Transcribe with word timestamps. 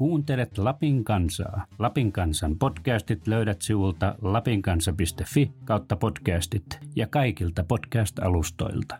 Kuuntelet 0.00 0.58
Lapin 0.58 1.04
kansaa. 1.04 1.66
Lapin 1.78 2.12
kansan 2.12 2.58
podcastit 2.58 3.26
löydät 3.26 3.62
sivulta 3.62 4.14
lapinkansa.fi 4.22 5.52
kautta 5.64 5.96
podcastit 5.96 6.78
ja 6.96 7.06
kaikilta 7.06 7.64
podcast-alustoilta. 7.64 8.96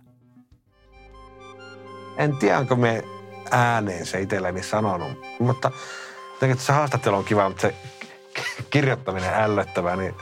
En 2.16 2.36
tiedä, 2.36 2.58
onko 2.58 2.76
me 2.76 3.02
ääneen 3.50 4.06
se 4.06 4.21
itselleni 4.21 4.62
sanonut, 4.62 5.18
mutta 5.38 5.71
jotenkin 6.32 6.60
se 6.60 6.72
haastattelu 6.72 7.17
on 7.17 7.25
kiva, 7.25 7.48
mutta 7.48 7.62
se 7.62 7.75
kirjoittaminen 8.71 9.35
ällöttävää, 9.35 9.96
niin 9.96 10.14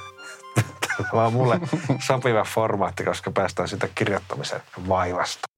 tämä 1.11 1.27
on 1.27 1.33
mulle 1.33 1.61
sopiva 2.07 2.45
formaatti, 2.45 3.05
koska 3.05 3.31
päästään 3.31 3.69
sitä 3.69 3.89
kirjoittamisen 3.95 4.61
vaivasta. 4.89 5.49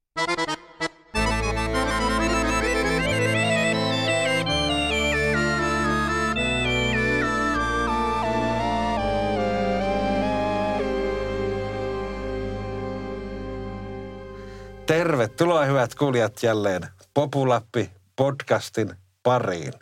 Tervetuloa 14.90 15.64
hyvät 15.64 15.94
kuulijat 15.94 16.42
jälleen 16.42 16.88
Populappi 17.14 17.90
podcastin 18.16 18.94
pariin. 19.22 19.72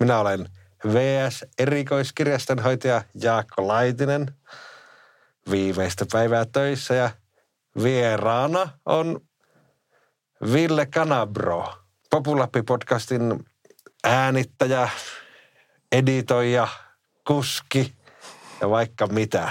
Minä 0.00 0.18
olen 0.18 0.48
VS 0.92 1.44
erikoiskirjastonhoitaja 1.58 3.02
Jaakko 3.22 3.68
Laitinen. 3.68 4.34
Viimeistä 5.50 6.06
päivää 6.12 6.44
töissä 6.44 6.94
ja 6.94 7.10
vieraana 7.82 8.68
on 8.86 9.20
Ville 10.52 10.86
Kanabro, 10.86 11.74
Populappi 12.10 12.62
podcastin 12.62 13.44
äänittäjä, 14.04 14.88
editoija, 15.92 16.68
kuski 17.26 17.94
ja 18.60 18.70
vaikka 18.70 19.06
mitä. 19.06 19.50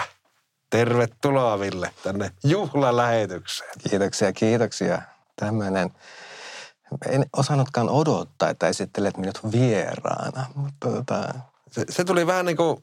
Tervetuloa 0.69 1.59
Ville 1.59 1.91
tänne 2.03 2.31
juhlalähetykseen. 2.43 3.69
Kiitoksia, 3.89 4.33
kiitoksia. 4.33 5.01
Tämmöinen, 5.35 5.89
en 7.09 7.25
osannutkaan 7.37 7.89
odottaa, 7.89 8.49
että 8.49 8.67
esittelet 8.67 9.17
minut 9.17 9.39
vieraana. 9.51 10.45
Mutta 10.55 10.89
tota... 10.89 11.33
se, 11.71 11.85
se 11.89 12.03
tuli 12.03 12.27
vähän 12.27 12.45
niin 12.45 12.57
kuin 12.57 12.77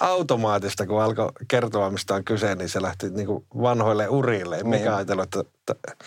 automaattista, 0.00 0.86
kun 0.86 1.02
alkoi 1.02 1.32
kertoa, 1.48 1.90
mistä 1.90 2.14
on 2.14 2.24
kyse, 2.24 2.54
niin 2.54 2.68
se 2.68 2.82
lähti 2.82 3.10
niin 3.10 3.26
kuin 3.26 3.46
vanhoille 3.62 4.08
urille. 4.08 4.62
Mikä 4.62 4.76
niin. 4.76 4.92
ajatellut, 4.92 5.24
että... 5.24 5.40
että... 5.70 6.06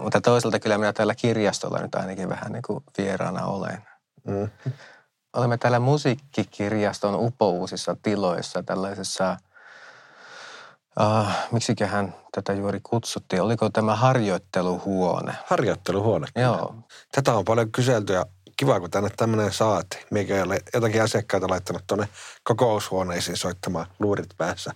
Mutta 0.00 0.20
toisaalta 0.20 0.60
kyllä 0.60 0.78
minä 0.78 0.92
täällä 0.92 1.14
kirjastolla 1.14 1.78
nyt 1.78 1.94
ainakin 1.94 2.28
vähän 2.28 2.52
niin 2.52 2.62
kuin 2.66 2.84
vieraana 2.98 3.46
olen. 3.46 3.82
Mm. 4.24 4.48
Olemme 5.36 5.58
täällä 5.58 5.78
musiikkikirjaston 5.78 7.14
upouusissa 7.14 7.96
tiloissa 8.02 8.62
tällaisessa– 8.62 9.36
Uh, 11.00 11.28
miksiköhän 11.52 12.14
tätä 12.32 12.52
juuri 12.52 12.80
kutsuttiin? 12.82 13.42
Oliko 13.42 13.70
tämä 13.70 13.96
harjoitteluhuone? 13.96 15.34
Harjoitteluhuone. 15.46 16.26
Joo. 16.36 16.74
Tätä 17.12 17.34
on 17.34 17.44
paljon 17.44 17.72
kyselty 17.72 18.12
ja 18.12 18.26
kiva, 18.56 18.80
kun 18.80 18.90
tänne 18.90 19.10
tämmöinen 19.16 19.52
saati. 19.52 20.06
Mikä 20.10 20.36
ei 20.36 20.42
ole 20.42 20.58
jotakin 20.74 21.02
asiakkaita 21.02 21.48
laittanut 21.48 21.82
tuonne 21.86 22.08
kokoushuoneisiin 22.42 23.36
soittamaan 23.36 23.86
luurit 23.98 24.28
päässä 24.36 24.72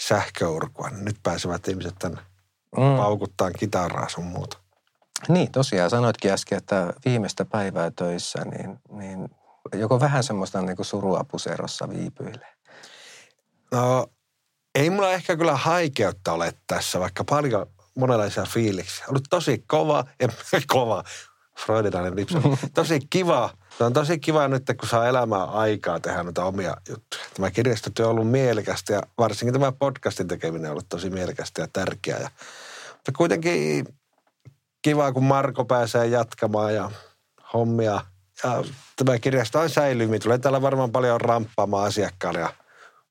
sähköurkua. 0.00 0.90
Nyt 0.90 1.16
pääsevät 1.22 1.68
ihmiset 1.68 1.94
tänne 1.98 2.20
mm. 2.76 2.96
paukuttaan 2.96 3.52
kitaraa 3.58 4.08
sun 4.08 4.24
muuta. 4.24 4.58
Niin, 5.28 5.52
tosiaan 5.52 5.90
sanoitkin 5.90 6.32
äsken, 6.32 6.58
että 6.58 6.92
viimeistä 7.04 7.44
päivää 7.44 7.90
töissä, 7.90 8.44
niin, 8.44 8.78
niin 8.90 9.28
joko 9.74 10.00
vähän 10.00 10.24
semmoista 10.24 10.62
niin 10.62 10.76
kuin 10.76 10.86
surua 10.86 11.24
puserossa 11.30 11.88
viipyilee? 11.88 12.54
No 13.72 14.06
ei 14.74 14.90
mulla 14.90 15.12
ehkä 15.12 15.36
kyllä 15.36 15.56
haikeutta 15.56 16.32
ole 16.32 16.54
tässä, 16.66 17.00
vaikka 17.00 17.24
paljon 17.24 17.66
monenlaisia 17.94 18.44
fiiliksiä. 18.44 19.04
Ollut 19.08 19.24
tosi 19.30 19.64
kova, 19.66 20.04
en, 20.20 20.30
kova, 20.66 21.04
freudinainen 21.58 22.16
lipsa. 22.16 22.38
Tosi 22.74 23.00
kiva. 23.10 23.50
Se 23.78 23.84
on 23.84 23.92
tosi 23.92 24.18
kiva 24.18 24.48
nyt, 24.48 24.62
kun 24.80 24.88
saa 24.88 25.08
elämää 25.08 25.44
aikaa 25.44 26.00
tehdä 26.00 26.22
noita 26.22 26.44
omia 26.44 26.76
juttuja. 26.88 27.22
Tämä 27.34 27.50
kirjastotyö 27.50 28.06
on 28.06 28.10
ollut 28.10 28.30
mielekästä 28.30 28.92
ja 28.92 29.02
varsinkin 29.18 29.52
tämä 29.52 29.72
podcastin 29.72 30.28
tekeminen 30.28 30.64
on 30.64 30.70
ollut 30.70 30.88
tosi 30.88 31.10
mielekästä 31.10 31.62
ja 31.62 31.68
tärkeää. 31.72 32.18
Ja, 32.18 32.30
mutta 32.94 33.12
kuitenkin 33.16 33.86
kiva, 34.82 35.12
kun 35.12 35.24
Marko 35.24 35.64
pääsee 35.64 36.06
jatkamaan 36.06 36.74
ja 36.74 36.90
hommia. 37.54 38.00
Ja 38.44 38.64
tämä 38.96 39.18
kirjasto 39.18 39.60
on 39.60 39.70
säilymi. 39.70 40.18
Tulee 40.18 40.38
täällä 40.38 40.62
varmaan 40.62 40.92
paljon 40.92 41.20
ramppaamaan 41.20 41.86
asiakkaille 41.86 42.40
ja 42.40 42.52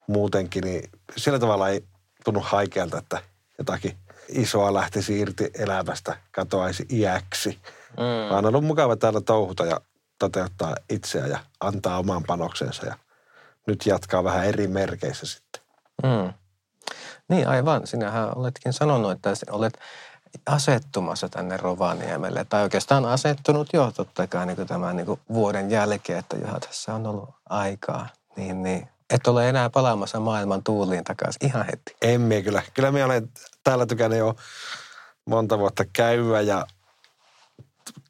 muutenkin, 0.07 0.63
niin 0.63 0.89
sillä 1.15 1.39
tavalla 1.39 1.69
ei 1.69 1.83
tunnu 2.23 2.41
haikealta, 2.43 2.97
että 2.97 3.21
jotakin 3.57 3.97
isoa 4.29 4.73
lähtisi 4.73 5.19
irti 5.19 5.51
elämästä, 5.53 6.17
katoaisi 6.31 6.85
iäksi. 6.91 7.59
Mm. 7.89 8.29
Vaan 8.29 8.45
on 8.45 8.55
ollut 8.55 8.65
mukava 8.65 8.95
täällä 8.95 9.21
touhuta 9.21 9.65
ja 9.65 9.81
toteuttaa 10.19 10.75
itseä 10.89 11.27
ja 11.27 11.39
antaa 11.59 11.99
oman 11.99 12.23
panoksensa 12.23 12.85
ja 12.85 12.97
nyt 13.67 13.85
jatkaa 13.85 14.23
vähän 14.23 14.45
eri 14.45 14.67
merkeissä 14.67 15.25
sitten. 15.25 15.61
Mm. 16.03 16.33
Niin 17.29 17.47
aivan, 17.47 17.87
sinähän 17.87 18.37
oletkin 18.37 18.73
sanonut, 18.73 19.11
että 19.11 19.33
olet 19.51 19.79
asettumassa 20.45 21.29
tänne 21.29 21.57
Rovaniemelle. 21.57 22.45
Tai 22.45 22.63
oikeastaan 22.63 23.05
asettunut 23.05 23.67
jo 23.73 23.91
totta 23.95 24.27
kai 24.27 24.45
niin 24.45 24.67
tämän 24.67 24.95
niin 24.95 25.19
vuoden 25.33 25.71
jälkeen, 25.71 26.19
että 26.19 26.37
johon 26.37 26.61
tässä 26.61 26.93
on 26.93 27.07
ollut 27.07 27.29
aikaa. 27.49 28.07
Niin, 28.35 28.63
niin 28.63 28.89
et 29.09 29.27
ole 29.27 29.49
enää 29.49 29.69
palaamassa 29.69 30.19
maailman 30.19 30.63
tuuliin 30.63 31.03
takaisin 31.03 31.45
ihan 31.45 31.65
heti. 31.65 32.17
Minä 32.17 32.41
kyllä. 32.41 32.63
Kyllä 32.73 32.91
minä 32.91 33.05
olen 33.05 33.29
täällä 33.63 33.85
tykännyt 33.85 34.19
jo 34.19 34.35
monta 35.25 35.59
vuotta 35.59 35.85
käyä 35.93 36.41
ja 36.41 36.65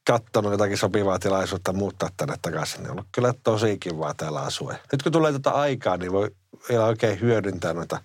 katsonut 0.08 0.52
jotakin 0.52 0.78
sopivaa 0.78 1.20
tilaisuutta 1.20 1.74
muuttaa 1.74 2.10
tänne 2.18 2.36
takaisin. 2.42 2.78
Niin 2.78 2.86
on 2.86 2.92
ollut 2.92 3.08
kyllä 3.12 3.34
tosi 3.44 3.78
kivaa 3.78 4.14
täällä 4.14 4.42
asua. 4.42 4.74
Nyt 4.92 5.04
kun 5.04 5.12
tulee 5.12 5.32
tätä 5.32 5.52
aikaa, 5.52 5.98
niin 5.98 6.12
voi 6.12 6.32
vielä 6.70 6.86
oikein 6.86 7.22
hyödyntää 7.22 7.74
noita 7.74 8.02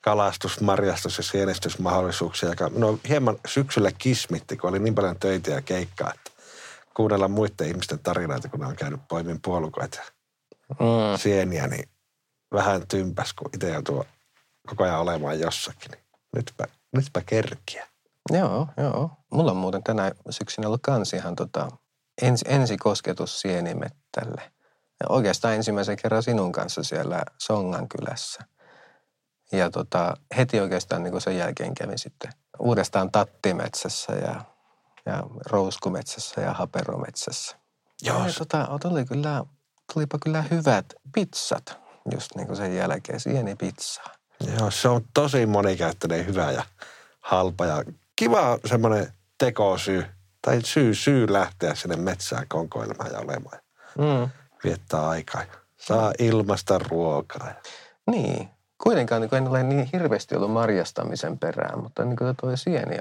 kalastus-, 0.00 0.60
marjastus- 0.60 1.18
ja 1.18 1.24
sienestysmahdollisuuksia. 1.24 2.48
Joka 2.48 2.70
no, 2.74 2.98
hieman 3.08 3.38
syksyllä 3.46 3.90
kismitti, 3.98 4.56
kun 4.56 4.70
oli 4.70 4.78
niin 4.78 4.94
paljon 4.94 5.18
töitä 5.20 5.50
ja 5.50 5.62
keikkaa, 5.62 6.12
että 6.14 6.30
kuunnella 6.94 7.28
muiden 7.28 7.68
ihmisten 7.68 7.98
tarinoita, 7.98 8.48
kun 8.48 8.60
ne 8.60 8.66
on 8.66 8.76
käynyt 8.76 9.00
poimin 9.08 9.40
puolukoita 9.42 10.00
mm. 10.70 11.18
sieniä, 11.18 11.66
niin 11.66 11.88
vähän 12.54 12.88
tympäs, 12.88 13.32
kun 13.32 13.50
itse 13.54 13.70
joutuu 13.72 14.04
koko 14.68 14.84
ajan 14.84 15.00
olemaan 15.00 15.40
jossakin. 15.40 15.90
Niin 15.90 16.04
nytpä, 16.36 16.64
nytpä 16.96 17.22
kerkiä. 17.26 17.88
Joo, 18.30 18.68
joo. 18.76 19.10
Mulla 19.32 19.50
on 19.50 19.56
muuten 19.56 19.82
tänä 19.82 20.12
syksynä 20.30 20.66
ollut 20.68 20.82
kans 20.82 21.12
ihan 21.12 21.36
tota, 21.36 21.68
ens, 22.22 22.44
ensikosketus 22.48 23.40
sienimettälle. 23.40 24.52
Ja 25.00 25.06
oikeastaan 25.08 25.54
ensimmäisen 25.54 25.96
kerran 25.96 26.22
sinun 26.22 26.52
kanssa 26.52 26.82
siellä 26.82 27.22
Songan 27.38 27.88
kylässä. 27.88 28.44
Ja 29.52 29.70
tota, 29.70 30.16
heti 30.36 30.60
oikeastaan 30.60 31.02
niin 31.02 31.20
sen 31.20 31.38
jälkeen 31.38 31.74
kävin 31.74 31.98
sitten 31.98 32.32
uudestaan 32.58 33.12
Tattimetsässä 33.12 34.12
ja, 34.12 34.44
ja 35.06 35.22
Rouskumetsässä 35.46 36.40
ja 36.40 36.52
Haperometsässä. 36.52 37.56
Joo. 38.02 38.26
Ja, 38.26 38.32
tota, 38.38 38.68
oli 38.84 39.04
kyllä 39.04 39.44
tulipa 39.94 40.18
kyllä 40.22 40.44
hyvät 40.50 40.86
pizzat 41.14 41.78
just 42.12 42.34
niin 42.34 42.46
kuin 42.46 42.56
sen 42.56 42.76
jälkeen, 42.76 43.20
sienipizza. 43.20 44.02
Joo, 44.58 44.70
se 44.70 44.88
on 44.88 45.04
tosi 45.14 45.46
monikäyttöinen, 45.46 46.26
hyvä 46.26 46.52
ja 46.52 46.64
halpa 47.20 47.66
ja 47.66 47.84
kiva 48.16 48.58
semmoinen 48.64 49.12
tekosyy 49.38 50.04
tai 50.42 50.60
syy, 50.64 50.94
syy 50.94 51.32
lähteä 51.32 51.74
sinne 51.74 51.96
metsään 51.96 52.48
konkoilemaan 52.48 53.12
ja 53.12 53.18
olemaan. 53.18 53.58
Mm. 53.98 54.30
Viettää 54.64 55.08
aikaa. 55.08 55.42
Saa 55.76 56.12
ilmasta 56.18 56.78
ruokaa. 56.78 57.52
Niin. 58.10 58.48
Kuitenkaan 58.82 59.22
niin 59.22 59.34
en 59.34 59.48
ole 59.48 59.62
niin 59.62 59.88
hirveästi 59.92 60.36
ollut 60.36 60.52
marjastamisen 60.52 61.38
perään, 61.38 61.82
mutta 61.82 62.04
niin 62.04 62.16
kuin 62.16 62.36
tuo 62.40 62.56
sieni, 62.56 62.98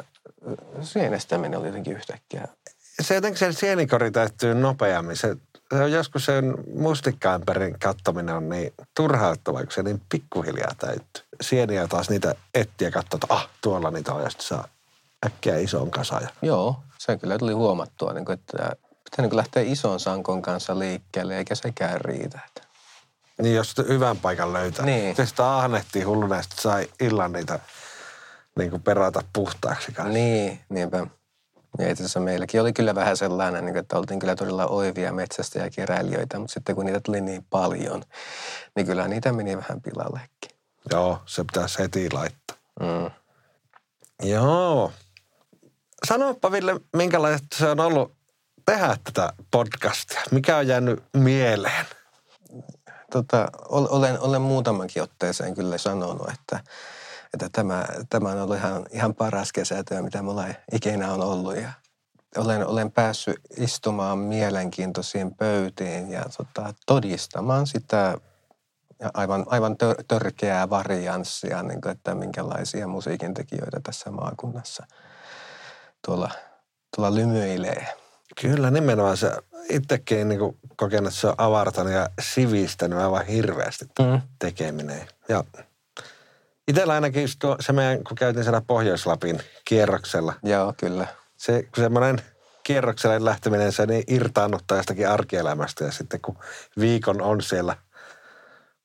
sienestäminen 0.82 1.60
oli 1.60 1.68
jotenkin 1.68 1.94
yhtäkkiä. 1.94 2.48
Se 3.02 3.16
jotenkin 3.16 3.40
sen 3.40 3.54
sienikori 3.54 4.12
täyttyy 4.12 4.54
nopeammin. 4.54 5.18
Se 5.18 5.36
joskus 5.92 6.26
sen 6.26 6.54
mustikkaämpärin 6.76 7.80
kattominen 7.80 8.36
on 8.36 8.50
niin 8.50 8.74
turhauttavaa, 8.96 9.64
kun 9.64 9.72
se 9.72 9.84
niin 9.84 10.02
pikkuhiljaa 10.12 10.76
täyttyy. 10.78 11.24
Sieniä 11.42 11.88
taas 11.88 12.10
niitä 12.10 12.36
etsiä 12.54 12.92
katsoa, 12.92 13.20
että 13.24 13.34
ah, 13.34 13.50
tuolla 13.62 13.92
niitä 13.92 14.14
on 14.14 14.24
ja 14.24 14.30
sitten 14.30 14.48
saa 14.48 14.68
äkkiä 15.26 15.58
ison 15.58 15.92
kasa. 15.92 16.22
Joo, 16.42 16.80
se 16.98 17.18
kyllä 17.18 17.38
tuli 17.38 17.54
huomattua, 17.54 18.14
niin 18.14 18.26
kuin, 18.26 18.34
että 18.34 18.76
pitää 19.04 19.26
niin 19.26 19.38
lähteä 19.38 19.64
ison 19.64 20.00
sankon 20.00 20.42
kanssa 20.42 20.80
liikkeelle, 20.80 21.38
eikä 21.38 21.56
sekään 21.56 22.02
riitä. 22.02 22.40
Niin, 23.42 23.56
jos 23.56 23.76
hyvän 23.88 24.18
paikan 24.18 24.54
löytää. 24.54 24.86
Niin. 24.86 25.16
Se 25.16 25.26
sitä 25.26 25.58
ahnehtii 25.58 26.04
hulluna 26.04 26.36
ja 26.36 26.42
sai 26.62 26.90
illan 27.00 27.32
niitä 27.32 27.60
niin 28.58 28.70
kuin 28.70 28.82
perata 28.82 29.24
puhtaaksi 29.34 29.92
kanssa. 29.92 30.14
Niin, 30.14 30.60
niinpä. 30.70 31.08
Ja 31.78 31.90
itse 31.90 32.04
asiassa 32.04 32.20
meilläkin 32.20 32.62
oli 32.62 32.74
kyllä 32.74 32.96
vähän 32.96 33.18
sellainen, 33.18 33.66
niin 33.66 33.78
että 33.78 33.98
oltiin 33.98 34.20
kyllä 34.20 34.36
todella 34.36 34.68
oivia 34.68 35.14
metsästä 35.14 35.60
ja 35.60 35.70
keräilijöitä, 35.70 36.40
mutta 36.40 36.54
sitten 36.54 36.76
kun 36.76 36.86
niitä 36.86 37.00
tuli 37.00 37.22
niin 37.22 37.46
paljon, 37.50 38.04
niin 38.76 38.86
kyllä 38.86 39.08
niitä 39.08 39.32
meni 39.32 39.58
vähän 39.58 39.82
pilallekin. 39.82 40.52
Joo, 40.92 41.22
se 41.26 41.44
pitäisi 41.44 41.80
heti 41.80 42.10
laittaa. 42.12 42.58
Mm. 42.80 43.12
Joo. 44.30 44.92
Sanopa 46.08 46.52
Ville, 46.52 46.80
minkälaista 46.96 47.48
se 47.58 47.70
on 47.70 47.80
ollut 47.80 48.16
tehdä 48.66 48.98
tätä 49.04 49.34
podcastia? 49.52 50.22
Mikä 50.32 50.58
on 50.58 50.68
jäänyt 50.68 51.04
mieleen? 51.14 51.86
Tota, 53.12 53.48
olen, 53.70 54.20
olen 54.20 54.42
muutamankin 54.42 55.04
otteeseen 55.04 55.56
kyllä 55.56 55.78
sanonut, 55.78 56.30
että, 56.30 56.60
että 57.34 57.50
tämä, 57.52 57.86
tämä 58.10 58.30
on 58.30 58.42
ollut 58.42 58.58
ihan, 58.58 58.86
ihan 58.92 59.16
paras 59.16 59.54
kesätyö, 59.54 60.02
mitä 60.02 60.22
mulla 60.22 60.46
ikinä 60.72 61.14
on 61.14 61.22
ollut. 61.22 61.56
Ja 61.56 61.72
olen, 62.38 62.68
olen 62.68 62.92
päässyt 62.92 63.40
istumaan 63.58 64.18
mielenkiintoisiin 64.18 65.36
pöytiin 65.36 66.12
ja 66.12 66.26
tota, 66.38 66.74
todistamaan 66.86 67.68
sitä 67.68 68.18
aivan, 69.14 69.46
aivan 69.48 69.78
tör, 69.78 69.96
törkeää 70.08 70.70
varianssia, 70.70 71.64
niin 71.64 71.82
kuin, 71.82 71.92
että 71.92 72.16
minkälaisia 72.16 72.88
musiikin 72.88 73.34
tekijöitä 73.34 73.80
tässä 73.84 74.12
maakunnassa 74.12 74.86
tuolla, 76.06 76.32
tuolla 76.96 77.16
lymyilee. 77.16 77.88
Kyllä 78.42 78.72
nimenomaan 78.72 79.18
se 79.18 79.32
itsekin 79.70 80.30
niin 80.30 80.40
kokenut, 80.76 81.08
että 81.08 81.22
se 81.22 81.28
on 81.28 81.36
avartanut 81.38 81.94
ja 81.94 82.10
sivistänyt 82.22 83.00
aivan 83.00 83.26
hirveästi 83.26 83.86
mm. 84.00 84.22
tekeminen. 84.40 85.08
Ja 85.30 85.44
itsellä 86.70 86.94
ainakin 86.94 87.28
tuo, 87.40 87.58
se 87.60 87.74
meidän, 87.74 88.04
kun 88.04 88.18
käytiin 88.18 88.44
siellä 88.44 88.62
Pohjois-Lapin 88.62 89.40
kierroksella. 89.66 90.34
Joo, 90.44 90.74
kyllä. 90.78 91.08
Se, 91.38 91.64
kun 91.64 91.84
semmoinen 91.84 92.22
kierrokselle 92.64 93.26
lähteminen, 93.26 93.72
se 93.72 93.86
niin 93.86 94.04
irtaannuttaa 94.08 94.78
jostakin 94.78 95.10
arkielämästä. 95.10 95.86
Ja 95.86 95.92
sitten 95.92 96.22
kun 96.22 96.38
viikon 96.80 97.22
on 97.22 97.42
siellä 97.42 97.76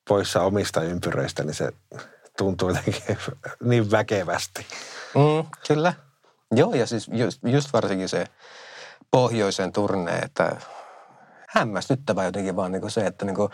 poissa 0.09 0.41
omista 0.41 0.81
ympyröistä, 0.81 1.43
niin 1.43 1.53
se 1.53 1.71
tuntuu 2.37 2.69
jotenkin 2.69 3.03
niin 3.63 3.91
väkevästi. 3.91 4.65
Mm, 5.15 5.49
kyllä. 5.67 5.93
Joo, 6.51 6.73
ja 6.73 6.85
siis 6.85 7.07
just, 7.13 7.39
just 7.43 7.73
varsinkin 7.73 8.09
se 8.09 8.25
pohjoisen 9.11 9.71
turne, 9.71 10.17
että 10.17 10.55
hämmästyttävä 11.55 12.23
jotenkin 12.23 12.55
vaan 12.55 12.71
niin 12.71 12.91
se, 12.91 13.05
että 13.05 13.25
niin 13.25 13.35
kuin, 13.35 13.51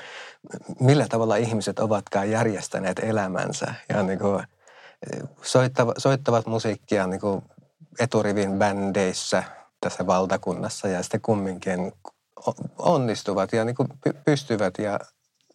millä 0.80 1.07
tavalla 1.07 1.36
ihmiset 1.36 1.80
ovatkaan 1.80 2.31
järjestäneet 2.31 3.00
elämänsä 3.00 3.74
ja 3.89 4.03
niin 4.03 4.19
kuin, 4.19 4.44
soittavat, 5.42 5.95
soittavat 5.98 6.45
musiikkia 6.45 7.07
niin 7.07 7.21
kuin 7.21 7.42
eturivin 8.00 8.59
bändeissä 8.59 9.44
tässä 9.81 10.07
valtakunnassa 10.07 10.88
ja 10.88 11.03
sitten 11.03 11.21
kumminkin 11.21 11.94
onnistuvat 12.77 13.53
ja 13.53 13.65
niin 13.65 13.75
kuin 13.75 13.89
pystyvät 14.25 14.74
ja, 14.77 15.00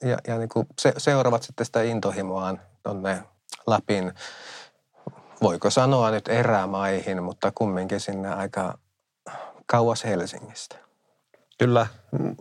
ja, 0.02 0.18
ja 0.26 0.38
niin 0.38 0.48
kuin 0.48 0.66
se, 0.78 0.92
seuraavat 0.96 1.42
sitten 1.42 1.66
sitä 1.66 1.82
intohimoaan 1.82 2.60
tuonne 2.82 3.22
Lapin, 3.66 4.12
voiko 5.42 5.70
sanoa 5.70 6.10
nyt 6.10 6.28
erämaihin, 6.28 7.22
mutta 7.22 7.52
kumminkin 7.54 8.00
sinne 8.00 8.34
aika 8.34 8.78
kauas 9.66 10.04
Helsingistä. 10.04 10.85
Kyllä, 11.58 11.86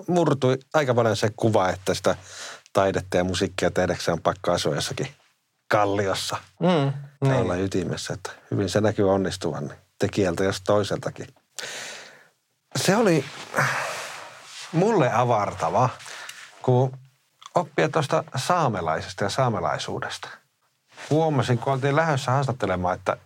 murtui 0.07 0.57
aika 0.73 0.93
paljon 0.93 1.15
se 1.15 1.29
kuva, 1.35 1.69
että 1.69 1.93
sitä 1.93 2.15
taidetta 2.73 3.17
ja 3.17 3.23
musiikkia 3.23 3.71
tehdäkseen 3.71 4.13
on 4.13 4.21
pakko 4.21 4.51
asua 4.51 4.75
jossakin 4.75 5.07
kalliossa. 5.67 6.37
Mm, 6.59 6.93
niin. 7.21 7.41
olla 7.41 7.55
ytimessä, 7.55 8.13
että 8.13 8.31
hyvin 8.51 8.69
se 8.69 8.81
näkyy 8.81 9.11
onnistuvan 9.11 9.67
niin 9.67 9.79
tekijältä 9.99 10.43
jos 10.43 10.61
toiseltakin. 10.61 11.27
Se 12.75 12.95
oli 12.95 13.25
mulle 14.71 15.13
avartava, 15.13 15.89
kun 16.61 16.97
oppia 17.55 17.89
tuosta 17.89 18.23
saamelaisesta 18.35 19.23
ja 19.23 19.29
saamelaisuudesta. 19.29 20.29
Huomasin, 21.09 21.57
kun 21.57 21.73
oltiin 21.73 21.95
lähdössä 21.95 22.31
haastattelemaan, 22.31 22.95
että 22.95 23.17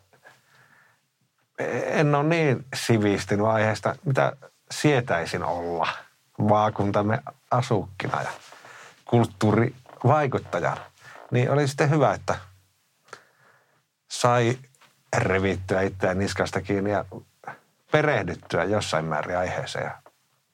en 1.84 2.16
ole 2.16 2.24
niin 2.24 2.66
sivistynyt 2.76 3.46
aiheesta, 3.46 3.96
mitä 4.06 4.34
sietäisin 4.72 5.44
olla 5.44 5.88
maakuntamme 6.38 7.24
asukkina 7.52 8.22
ja 8.22 8.30
kulttuurivaikuttajana. 9.06 10.82
Niin 11.32 11.52
oli 11.52 11.68
sitten 11.68 11.90
hyvä, 11.90 12.14
että 12.14 12.36
sai 14.12 14.58
revittyä 15.18 15.82
itseään 15.82 16.20
niskasta 16.20 16.62
kiinni 16.62 16.92
ja 16.92 17.06
perehdyttyä 17.92 18.64
jossain 18.64 19.06
määrin 19.06 19.38
aiheeseen 19.38 19.86
ja 19.86 20.02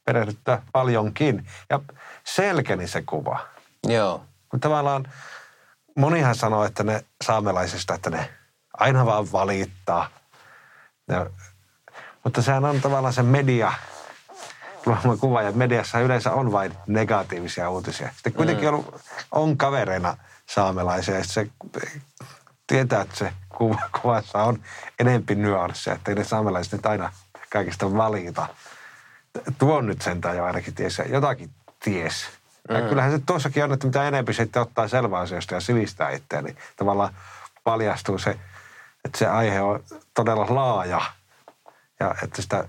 perehdyttyä 0.06 0.62
paljonkin. 0.72 1.48
Ja 1.70 1.80
selkeni 2.24 2.88
se 2.88 3.02
kuva. 3.02 3.40
Joo. 3.88 4.26
Kun 4.50 4.60
tavallaan 4.60 5.14
monihan 5.96 6.36
sanoo, 6.36 6.66
että 6.66 6.84
ne 6.84 7.06
saamelaisista, 7.24 7.94
että 7.94 8.10
ne 8.10 8.30
aina 8.74 9.06
vaan 9.06 9.32
valittaa– 9.32 10.10
ja, 11.08 11.30
mutta 12.24 12.42
sehän 12.42 12.66
on 12.66 12.82
tavallaan 12.82 13.14
se 13.14 13.24
media, 13.24 13.74
kuva, 15.20 15.42
ja 15.42 15.52
mediassa 15.52 16.00
yleensä 16.00 16.32
on 16.32 16.52
vain 16.52 16.74
negatiivisia 16.88 17.70
uutisia. 17.70 18.10
Sitten 18.14 18.34
kuitenkin 18.34 18.70
mm. 18.70 18.70
ollut, 18.70 19.02
on 19.32 19.58
kavereina 19.58 20.18
saamelaisia, 20.46 21.18
ja 21.18 21.24
se 21.24 21.48
tietää, 22.68 23.02
että 23.02 23.16
se 23.16 23.34
kuva, 23.50 23.80
kuvassa 24.02 24.44
on 24.44 24.60
enempi 25.00 25.36
nyansseja, 25.36 25.96
että 25.96 26.12
ei 26.12 26.16
ne 26.16 26.24
saamelaiset 26.24 26.74
nyt 26.74 26.86
aina 26.86 27.14
kaikista 27.50 27.98
valita. 27.98 28.48
Tuon 29.58 29.88
nyt 29.88 30.02
sentään 30.02 30.38
jo 30.38 30.44
ainakin 30.46 30.76
ties, 30.76 31.02
jotakin 31.10 31.50
ties. 31.84 32.26
Ja 32.70 32.82
mm. 32.82 32.90
kyllähän 32.90 33.12
se 33.12 33.20
tuossakin 33.26 33.64
on, 33.64 33.74
että 33.74 33.88
mitä 33.88 34.08
enempi 34.08 34.34
sitten 34.34 34.62
ottaa 34.62 34.88
selvää 34.88 35.20
asioista 35.20 35.54
ja 35.54 35.62
sivistää 35.62 36.10
itseään, 36.10 36.46
niin 36.46 36.58
tavallaan 36.76 37.14
paljastuu 37.64 38.18
se, 38.18 38.40
että 39.06 39.18
se 39.18 39.28
aihe 39.28 39.62
on 39.62 39.84
todella 40.14 40.46
laaja 40.50 41.02
ja 42.00 42.16
että 42.24 42.42
sitä 42.42 42.66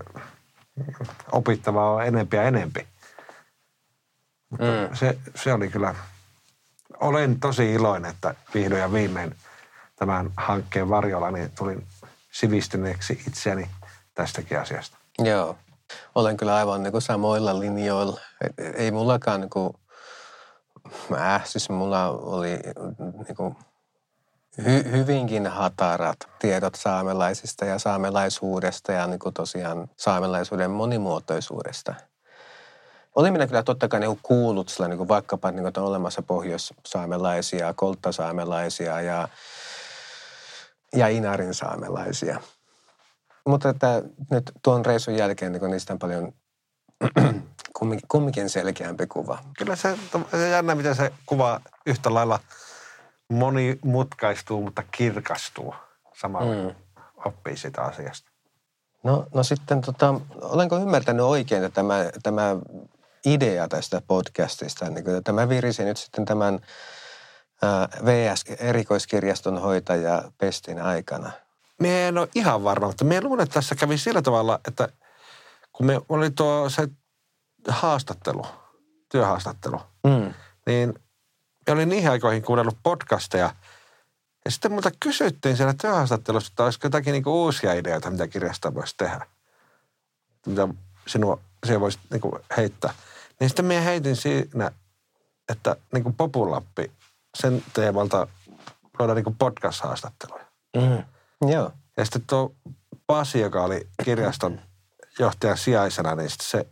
opittavaa 1.33 1.91
on 1.91 2.07
enempi 2.07 2.37
ja 2.37 2.43
enempi. 2.43 2.87
Mutta 4.51 4.67
mm. 4.67 4.97
se, 4.97 5.19
se 5.35 5.53
oli 5.53 5.69
kyllä, 5.69 5.95
olen 7.01 7.41
tosi 7.41 7.73
iloinen, 7.73 8.11
että 8.11 8.35
vihdoin 8.55 8.81
ja 8.81 8.93
viimein 8.93 9.37
tämän 9.97 10.31
hankkeen 10.37 10.89
varjolla 10.89 11.31
niin 11.31 11.51
tulin 11.51 11.87
sivistyneeksi 12.33 13.23
itseäni 13.29 13.71
tästäkin 14.15 14.61
asiasta. 14.61 14.97
Joo, 15.19 15.57
olen 16.15 16.37
kyllä 16.37 16.57
aivan 16.57 16.83
niin 16.83 16.93
kuin 16.93 17.03
samoilla 17.03 17.61
linjoilla. 17.61 18.21
Ei 18.75 18.91
mullakaan 18.91 19.41
niin 19.41 19.51
kuin, 19.51 19.73
mä, 21.09 21.41
siis 21.45 21.69
mulla 21.71 22.09
oli 22.09 22.59
niin 23.27 23.37
kuin, 23.37 23.57
hy, 24.65 24.91
hyvinkin 24.93 25.47
hatarat 25.47 26.17
tiedot 26.39 26.75
saamelaisista 26.75 27.65
ja 27.65 27.79
saamelaisuudesta 27.79 28.93
ja 28.93 29.07
niin 29.07 29.21
tosiaan 29.35 29.91
saamelaisuuden 29.97 30.71
monimuotoisuudesta. 30.71 31.95
Olin 33.15 33.33
minä 33.33 33.47
kyllä 33.47 33.63
totta 33.63 33.89
kai 33.89 34.01
niin 34.01 34.19
kuullut 34.23 34.69
sillä 34.69 34.89
niin 34.89 35.09
vaikkapa 35.09 35.51
niin 35.51 35.63
kuin, 35.63 35.73
on 35.77 35.85
olemassa 35.85 36.23
pohjoissaamelaisia, 36.23 37.75
kolttasaamelaisia 37.75 39.01
ja, 39.01 39.29
ja 40.97 41.09
inarin 41.09 41.55
saamelaisia. 41.55 42.41
Mutta 43.47 43.69
että 43.69 44.03
nyt 44.31 44.53
tuon 44.63 44.87
reissun 44.87 45.15
jälkeen 45.17 45.53
niin 45.53 45.71
niistä 45.71 45.93
on 45.93 45.99
paljon 45.99 46.33
kumminkin, 48.09 48.51
selkeämpi 48.51 49.07
kuva. 49.07 49.39
Kyllä 49.59 49.77
se, 49.77 49.99
se 50.31 50.49
jännä, 50.49 50.75
miten 50.75 50.95
se 50.95 51.13
kuvaa 51.27 51.61
yhtä 51.87 52.15
lailla– 52.15 52.41
monimutkaistuu, 53.33 54.63
mutta 54.63 54.83
kirkastuu 54.83 55.75
samalla, 56.21 56.55
mm. 56.55 56.75
oppii 57.25 57.57
sitä 57.57 57.83
asiasta. 57.83 58.31
No, 59.05 59.27
no 59.35 59.43
sitten, 59.43 59.81
tota, 59.81 60.21
olenko 60.41 60.77
ymmärtänyt 60.77 61.27
oikein, 61.27 61.65
että 61.65 61.75
tämä, 61.75 61.95
tämä 62.23 62.57
idea 63.27 63.69
tästä 63.69 64.03
podcastista, 64.07 64.91
niin 64.91 65.05
kuin, 65.05 65.25
tämä 65.25 65.49
virisi 65.49 65.85
nyt 65.85 65.97
sitten 65.97 66.25
tämän 66.25 66.61
VS-erikoiskirjaston 68.05 69.59
hoitaja 69.59 70.23
Pestin 70.39 70.83
aikana? 70.83 71.31
Mie 71.81 72.09
en 72.09 72.19
ole 72.19 72.29
ihan 72.35 72.65
varma, 72.65 72.87
mutta 72.87 73.05
minä 73.05 73.21
luulen, 73.21 73.43
että 73.43 73.55
tässä 73.55 73.75
kävi 73.75 73.99
sillä 73.99 74.23
tavalla, 74.23 74.61
että 74.69 74.89
kun 75.73 75.87
me 75.87 76.01
oli 76.09 76.31
tuo 76.31 76.69
se 76.69 76.89
haastattelu, 77.69 78.47
työhaastattelu, 79.09 79.81
mm. 80.05 80.35
niin 80.67 80.95
ja 81.67 81.73
olin 81.73 81.89
niihin 81.89 82.11
aikoihin 82.11 82.43
kuunnellut 82.43 82.79
podcasteja. 82.83 83.55
Ja 84.45 84.51
sitten 84.51 84.73
multa 84.73 84.91
kysyttiin 85.01 85.57
siellä 85.57 85.75
työhaastattelussa, 85.81 86.51
että 86.53 86.65
olisiko 86.65 86.87
jotakin 86.87 87.13
niinku 87.13 87.45
uusia 87.45 87.73
ideoita, 87.73 88.11
mitä 88.11 88.29
kirjasta 88.29 88.75
voisi 88.75 88.95
tehdä. 88.97 89.27
Mitä 90.47 90.69
sinua, 91.07 91.41
siihen 91.65 91.81
voisi 91.81 91.99
niinku 92.11 92.39
heittää. 92.57 92.95
Niin 93.41 93.51
sitten 93.51 93.65
minä 93.65 93.81
heitin 93.81 94.17
siinä, 94.17 94.71
että 95.49 95.77
niinku 95.93 96.13
Populappi, 96.17 96.91
sen 97.37 97.63
teemalta 97.73 98.27
luoda 98.99 99.15
niinku 99.15 99.37
podcast-haastatteluja. 99.39 100.45
Mm. 100.77 101.05
Joo. 101.51 101.73
Ja 101.97 102.05
sitten 102.05 102.23
tuo 102.27 102.55
Pasi, 103.07 103.41
joka 103.41 103.65
oli 103.65 103.89
kirjaston 104.05 104.61
johtajan 105.19 105.59
sijaisena, 105.59 106.15
niin 106.15 106.31
sitten 106.31 106.49
se 106.49 106.67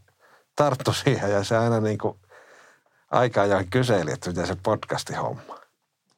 tarttui 0.56 0.94
siihen 0.94 1.30
ja 1.30 1.44
se 1.44 1.56
aina 1.56 1.80
niin 1.80 1.98
kuin 1.98 2.18
aika 3.10 3.42
ajoin 3.42 3.70
kyseli, 3.70 4.12
että 4.12 4.30
miten 4.30 4.46
se 4.46 4.56
podcasti 4.62 5.14
homma. 5.14 5.58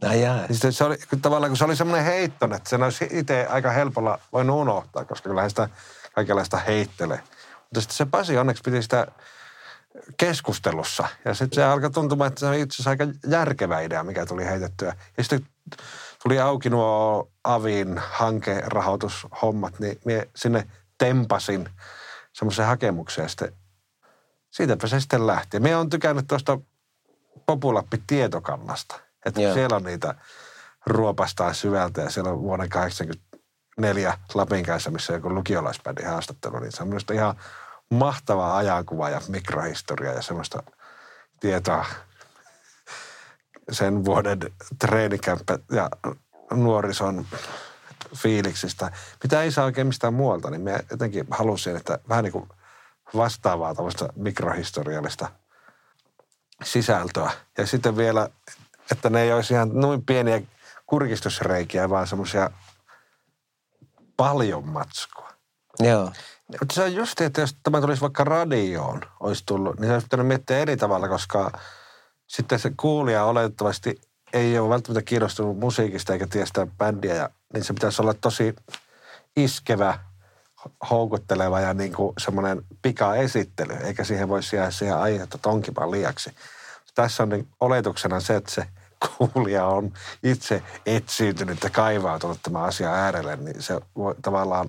Ai 0.02 0.22
jaa. 0.22 0.36
Niin 0.36 0.54
sitten 0.54 0.72
se 0.72 0.84
oli 0.84 0.96
tavallaan, 1.22 1.50
kun 1.50 1.56
se 1.56 1.64
oli 1.64 1.76
semmoinen 1.76 2.06
heitton, 2.06 2.52
että 2.52 2.70
sen 2.70 2.82
olisi 2.82 3.08
itse 3.10 3.46
aika 3.46 3.70
helpolla 3.70 4.18
voinut 4.32 4.60
unohtaa, 4.60 5.04
koska 5.04 5.28
kyllähän 5.28 5.50
sitä 5.50 5.68
kaikenlaista 6.14 6.56
heittelee. 6.56 7.20
Mutta 7.60 7.80
sitten 7.80 7.96
se 7.96 8.06
Pasi 8.06 8.38
onneksi 8.38 8.62
piti 8.62 8.82
sitä 8.82 9.06
keskustelussa. 10.16 11.08
Ja 11.24 11.34
sitten 11.34 11.54
se 11.54 11.64
alkoi 11.64 11.90
tuntumaan, 11.90 12.28
että 12.28 12.40
se 12.40 12.46
on 12.46 12.54
itse 12.54 12.74
asiassa 12.74 12.90
aika 12.90 13.06
järkevä 13.28 13.80
idea, 13.80 14.04
mikä 14.04 14.26
tuli 14.26 14.44
heitettyä. 14.44 14.96
Ja 15.16 15.22
sitten 15.22 15.46
tuli 16.22 16.40
auki 16.40 16.70
nuo 16.70 17.28
Avin 17.44 17.98
hankerahoitushommat, 17.98 19.78
niin 19.78 19.98
minä 20.04 20.22
sinne 20.36 20.66
tempasin 20.98 21.68
semmoisen 22.32 22.66
hakemuksen 22.66 23.22
ja 23.22 23.28
sitten 23.28 23.52
siitäpä 24.50 24.86
se 24.86 25.00
sitten 25.00 25.26
lähti. 25.26 25.60
Minä 25.60 25.76
olen 25.76 25.90
tykännyt 25.90 26.26
tuosta 26.28 26.58
Populappi-tietokannasta. 27.46 29.00
Että 29.26 29.42
Joo. 29.42 29.54
siellä 29.54 29.76
on 29.76 29.84
niitä 29.84 30.14
ruopastaa 30.86 31.52
syvältä 31.52 32.00
ja 32.00 32.10
siellä 32.10 32.30
on 32.30 32.42
vuonna 32.42 32.66
1984 32.68 34.18
Lapin 34.34 34.64
kanssa, 34.64 34.90
missä 34.90 35.12
joku 35.12 35.34
lukiolaisbändi 35.34 36.02
haastattelu, 36.02 36.58
niin 36.58 36.72
se 36.72 36.82
on 36.82 36.88
minusta 36.88 37.14
ihan 37.14 37.36
mahtava 37.90 38.56
ajankuva 38.56 39.10
ja 39.10 39.20
mikrohistoria 39.28 40.12
ja 40.12 40.22
semmoista 40.22 40.62
tietoa 41.40 41.84
sen 43.72 44.04
vuoden 44.04 44.38
treenikämppä 44.78 45.58
ja 45.72 45.90
nuorison 46.52 47.26
fiiliksistä, 48.16 48.90
mitä 49.22 49.42
ei 49.42 49.52
saa 49.52 49.64
oikein 49.64 49.86
mistään 49.86 50.14
muualta, 50.14 50.50
niin 50.50 50.60
mä 50.60 50.78
jotenkin 50.90 51.26
halusin, 51.30 51.76
että 51.76 51.98
vähän 52.08 52.24
niin 52.24 52.32
kuin 52.32 52.48
vastaavaa 53.16 53.74
tällaista 53.74 54.08
mikrohistoriallista 54.16 55.28
sisältöä. 56.64 57.30
Ja 57.58 57.66
sitten 57.66 57.96
vielä, 57.96 58.28
että 58.92 59.10
ne 59.10 59.22
ei 59.22 59.32
olisi 59.32 59.54
ihan 59.54 59.70
noin 59.74 60.04
pieniä 60.04 60.42
kurkistusreikiä, 60.86 61.90
vaan 61.90 62.06
semmoisia 62.06 62.50
paljon 64.16 64.68
matskua. 64.68 65.28
Joo. 65.80 66.12
Mutta 66.60 66.74
se 66.74 66.82
on 66.82 66.94
just, 66.94 67.20
että 67.20 67.40
jos 67.40 67.56
tämä 67.62 67.80
tulisi 67.80 68.00
vaikka 68.00 68.24
radioon, 68.24 69.00
olisi 69.20 69.42
tullut, 69.46 69.80
niin 69.80 69.88
se 69.88 69.92
olisi 69.92 70.06
pitänyt 70.06 70.26
miettiä 70.26 70.58
eri 70.58 70.76
tavalla, 70.76 71.08
koska 71.08 71.50
sitten 72.26 72.58
se 72.58 72.72
kuulija 72.76 73.24
oletettavasti 73.24 74.00
ei 74.32 74.58
ole 74.58 74.68
välttämättä 74.68 75.08
kiinnostunut 75.08 75.58
musiikista 75.58 76.12
eikä 76.12 76.26
tiedä 76.26 76.46
sitä 76.46 76.66
bändiä, 76.78 77.14
ja, 77.14 77.30
niin 77.52 77.64
se 77.64 77.72
pitäisi 77.72 78.02
olla 78.02 78.14
tosi 78.14 78.56
iskevä, 79.36 79.98
houkutteleva 80.90 81.60
ja 81.60 81.74
niin 81.74 81.92
kuin 81.92 82.12
semmoinen 82.18 82.62
pikaesittely, 82.82 83.74
eikä 83.74 84.04
siihen 84.04 84.28
voisi 84.28 84.56
jäädä 84.56 84.70
siihen 84.70 84.96
aihetta 84.96 85.38
tonkimaan 85.38 85.90
liiaksi. 85.90 86.30
Tässä 86.94 87.22
on 87.22 87.28
niin 87.28 87.48
oletuksena 87.60 88.20
se, 88.20 88.36
että 88.36 88.50
se 88.50 88.66
kuulija 89.18 89.66
on 89.66 89.92
itse 90.22 90.62
etsiytynyt 90.86 91.62
ja 91.64 91.70
kaivautunut 91.70 92.38
tämän 92.42 92.62
asian 92.62 92.94
äärelle, 92.94 93.36
niin 93.36 93.62
se 93.62 93.80
voi 93.96 94.14
tavallaan 94.22 94.68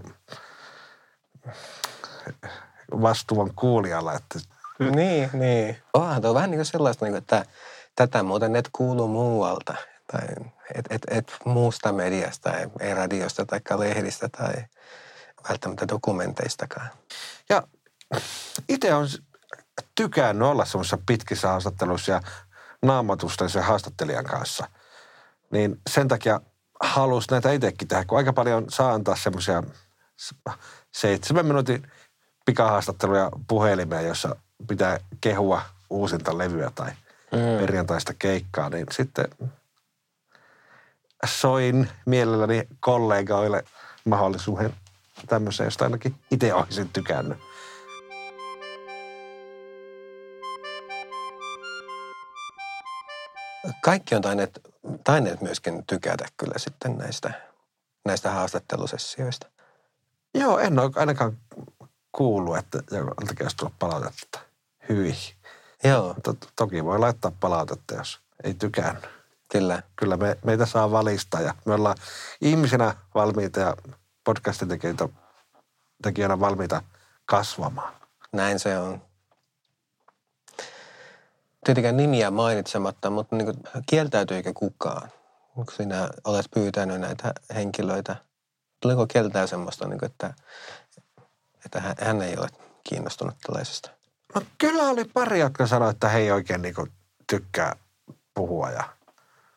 vastuu 2.91 3.39
on 3.39 3.53
kuulijalla, 3.55 4.13
että 4.13 4.39
Niin, 4.95 5.29
niin. 5.33 5.77
Onhan 5.93 6.21
tuo 6.21 6.33
vähän 6.33 6.51
niin 6.51 6.57
kuin 6.57 6.65
sellaista, 6.65 7.05
niin 7.05 7.13
kuin, 7.13 7.17
että 7.17 7.45
tätä 7.95 8.23
muuten 8.23 8.55
et 8.55 8.69
kuulu 8.71 9.07
muualta. 9.07 9.75
Tai 10.11 10.27
et, 10.75 10.85
et, 10.89 11.01
et 11.11 11.35
muusta 11.45 11.91
mediasta, 11.91 12.57
ei, 12.57 12.67
ei 12.79 12.93
radiosta 12.93 13.45
tai 13.45 13.59
lehdistä 13.77 14.29
tai 14.29 14.53
välttämättä 15.49 15.87
dokumenteistakaan. 15.87 16.89
Ja 17.49 17.63
itse 18.69 18.93
on 18.93 19.07
tykännyt 19.95 20.47
olla 20.47 20.65
semmoisissa 20.65 20.97
pitkissä 21.05 21.47
haastatteluissa 21.47 22.11
ja 22.11 22.21
naamatusten 22.81 23.49
sen 23.49 23.63
haastattelijan 23.63 24.25
kanssa. 24.25 24.67
Niin 25.51 25.81
sen 25.89 26.07
takia 26.07 26.41
halusi 26.79 27.27
näitä 27.31 27.51
itsekin 27.51 27.87
tehdä, 27.87 28.05
kun 28.05 28.17
aika 28.17 28.33
paljon 28.33 28.65
saa 28.69 28.93
antaa 28.93 29.15
semmoisia 29.15 29.63
seitsemän 30.93 31.45
minuutin 31.45 31.91
pikahaastatteluja 32.45 33.31
puhelimeen, 33.47 34.07
jossa 34.07 34.35
pitää 34.67 34.99
kehua 35.21 35.61
uusinta 35.89 36.37
levyä 36.37 36.71
tai 36.75 36.91
Mm. 37.31 37.59
perjantaista 37.59 38.13
keikkaa, 38.19 38.69
niin 38.69 38.85
sitten 38.91 39.25
soin 41.25 41.89
mielelläni 42.05 42.67
kollegoille 42.79 43.63
mahdollisuuden 44.05 44.73
tämmöiseen, 45.27 45.67
josta 45.67 45.85
ainakin 45.85 46.15
itse 46.31 46.53
olisin 46.53 46.89
tykännyt. 46.89 47.37
Kaikki 53.81 54.15
on 54.15 54.21
taineet, 54.21 54.61
taineet 55.03 55.41
myöskin 55.41 55.83
tykätä 55.87 56.25
kyllä 56.37 56.57
sitten 56.57 56.97
näistä, 56.97 57.33
näistä 58.05 58.31
haastattelusessioista. 58.31 59.47
Joo, 60.33 60.59
en 60.59 60.79
ole 60.79 60.91
ainakaan 60.95 61.37
kuullut, 62.11 62.57
että 62.57 62.83
joltakin 62.91 63.45
olisi 63.45 63.57
tullut 63.57 63.79
palautetta. 63.79 64.39
Hyi. 64.89 65.15
Joo, 65.83 66.15
to- 66.23 66.35
toki 66.55 66.83
voi 66.85 66.99
laittaa 66.99 67.31
palautetta, 67.39 67.95
jos 67.95 68.19
ei 68.43 68.53
tykännyt. 68.53 69.09
kyllä. 69.51 69.83
Kyllä 69.95 70.17
me, 70.17 70.37
meitä 70.45 70.65
saa 70.65 70.91
valista 70.91 71.39
ja 71.39 71.53
me 71.65 71.73
ollaan 71.73 71.97
ihmisinä 72.41 72.95
valmiita 73.15 73.59
ja 73.59 73.75
podcastin 74.27 74.67
tekijöitä, 74.67 75.09
tekijänä 76.03 76.39
valmiita 76.39 76.81
kasvamaan. 77.25 77.93
Näin 78.31 78.59
se 78.59 78.77
on. 78.77 79.01
Tietenkään 81.65 81.97
nimiä 81.97 82.31
mainitsematta, 82.31 83.09
mutta 83.09 83.35
niin 83.35 83.45
kuin, 83.45 83.83
kieltäytyykö 83.85 84.53
kukaan, 84.53 85.11
kun 85.55 85.65
sinä 85.77 86.09
olet 86.23 86.45
pyytänyt 86.53 87.01
näitä 87.01 87.33
henkilöitä? 87.55 88.15
Tuliko 88.81 89.07
keltään 89.07 89.47
semmoista, 89.47 89.87
niin 89.87 89.99
kuin, 89.99 90.11
että, 90.11 90.33
että 91.65 91.79
hän, 91.79 91.95
hän 92.01 92.21
ei 92.21 92.37
ole 92.37 92.47
kiinnostunut 92.89 93.35
tällaisesta? 93.47 93.89
No 94.35 94.41
kyllä 94.57 94.83
oli 94.83 95.05
pari, 95.05 95.39
jotka 95.39 95.67
sanoi, 95.67 95.91
että 95.91 96.09
he 96.09 96.19
ei 96.19 96.31
oikein 96.31 96.61
niin 96.61 96.75
tykkää 97.29 97.75
puhua 98.33 98.69
ja 98.69 98.83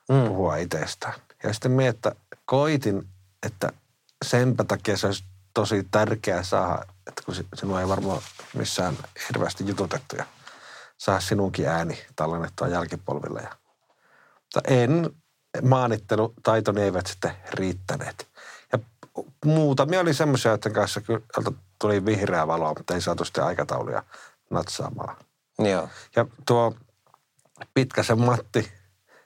Mm. 0.09 0.29
puhua 0.29 0.57
itsestään. 0.57 1.15
Ja 1.43 1.53
sitten 1.53 1.73
mie, 1.73 1.89
että 1.89 2.15
koitin, 2.45 3.09
että 3.47 3.73
senpä 4.25 4.65
takia 4.65 4.97
se 4.97 5.07
olisi 5.07 5.25
tosi 5.55 5.87
tärkeää 5.91 6.43
saada, 6.43 6.83
että 7.07 7.23
kun 7.25 7.35
si- 7.35 7.49
sinua 7.55 7.81
ei 7.81 7.89
varmaan 7.89 8.23
missään 8.55 8.97
hirveästi 9.29 9.69
jututettu 9.69 10.17
ja 10.17 10.25
saada 10.99 11.21
sinunkin 11.21 11.69
ääni 11.69 11.99
tallennettua 12.17 12.69
jälkipolville. 12.69 13.41
Ja, 13.41 13.57
mutta 14.37 14.61
en, 14.65 15.11
maanittelutaitoni 15.62 16.83
eivät 16.83 17.07
sitten 17.07 17.37
riittäneet. 17.55 18.29
Ja 18.73 18.79
muutamia 19.45 20.00
oli 20.00 20.15
semmoisia, 20.15 20.50
joiden 20.50 20.73
kanssa 20.73 21.00
kyllä 21.00 21.21
tuli 21.79 22.05
vihreä 22.05 22.47
valo, 22.47 22.75
mutta 22.79 22.95
ei 22.95 23.00
saatu 23.00 23.25
sitten 23.25 23.45
aikatauluja 23.45 24.03
natsaamaan. 24.50 25.17
Joo. 25.59 25.89
Ja 26.17 26.27
tuo 26.47 26.75
Pitkäsen 27.75 28.21
Matti, 28.21 28.73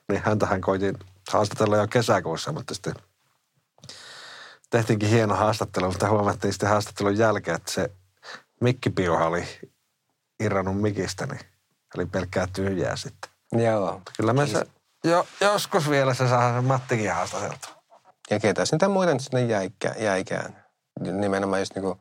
niin 0.09 0.23
häntähän 0.25 0.61
koitin 0.61 0.99
haastatella 1.33 1.77
jo 1.77 1.87
kesäkuussa, 1.89 2.53
mutta 2.53 2.75
sitten 2.75 2.95
tehtiinkin 4.75 5.09
hieno 5.09 5.35
haastattelu, 5.35 5.87
mutta 5.87 6.09
huomattiin 6.09 6.53
sitten 6.53 6.69
haastattelun 6.69 7.19
jälkeen, 7.19 7.57
että 7.57 7.73
se 7.73 7.91
mikkipiuha 8.61 9.27
oli 9.27 9.45
irrannut 10.41 10.81
mikistä, 10.81 11.27
niin 11.27 11.41
oli 11.97 12.07
pelkkää 12.07 12.47
tyhjää 12.53 12.97
sitten. 12.97 13.31
Joo. 13.53 14.03
Kyllä 14.17 14.33
me 14.33 14.47
se, 14.47 14.65
jo, 15.05 15.27
joskus 15.41 15.91
vielä 15.91 16.15
se 16.15 16.29
saa 16.29 16.55
sen 16.55 16.65
Mattikin 16.65 17.13
haastateltua. 17.13 17.83
Ja 18.31 18.41
ketä 18.41 18.63
niitä 18.73 18.89
muita 18.89 19.13
nyt 19.13 19.23
sinne 19.23 19.45
jäikään, 19.45 20.03
jäikään. 20.03 20.65
Nimenomaan 21.01 21.61
just 21.61 21.75
niinku 21.75 22.01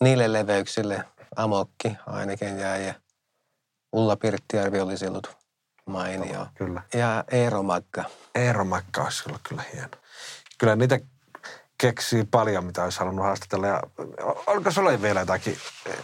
niille 0.00 0.32
leveyksille 0.32 1.04
Amokki 1.36 1.96
ainakin 2.06 2.58
jäi 2.58 2.86
ja 2.86 2.94
Ulla 3.92 4.16
Pirttijärvi 4.16 4.80
oli 4.80 4.98
silloin 4.98 5.22
mainio. 5.86 6.46
Kyllä. 6.54 6.82
Ja 6.94 7.24
Eero 7.30 7.62
Magga. 7.62 8.04
Eero 8.34 8.64
Makka 8.64 9.02
olisi 9.04 9.22
ollut 9.26 9.40
kyllä 9.48 9.62
hieno. 9.72 9.96
Kyllä 10.58 10.76
niitä 10.76 11.00
keksii 11.78 12.24
paljon, 12.24 12.64
mitä 12.64 12.84
olisi 12.84 12.98
halunnut 12.98 13.24
haastatella. 13.24 13.66
Ja 13.66 13.82
oliko 14.46 14.70
sulla 14.70 15.02
vielä 15.02 15.20
jotakin, 15.20 15.56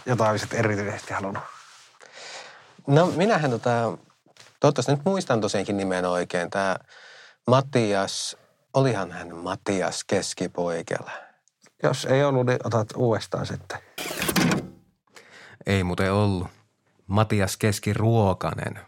jota 0.05 0.29
olisit 0.29 0.53
erityisesti 0.53 1.13
halunnut? 1.13 1.43
No 2.87 3.05
minähän 3.05 3.51
tota, 3.51 3.97
toivottavasti 4.59 4.91
nyt 4.91 5.05
muistan 5.05 5.41
tosiaankin 5.41 5.77
nimen 5.77 6.05
oikein. 6.05 6.49
Tämä 6.49 6.75
Matias, 7.47 8.37
olihan 8.73 9.11
hän 9.11 9.35
Matias 9.35 10.03
Keskipoikela. 10.03 11.11
Jos 11.83 12.05
ei 12.05 12.23
ollut, 12.23 12.45
niin 12.45 12.59
otat 12.63 12.87
uudestaan 12.95 13.45
sitten. 13.45 13.79
Ei 15.65 15.83
muuten 15.83 16.13
ollut. 16.13 16.47
Matias 17.07 17.57
Keski-Ruokanen, 17.57 18.79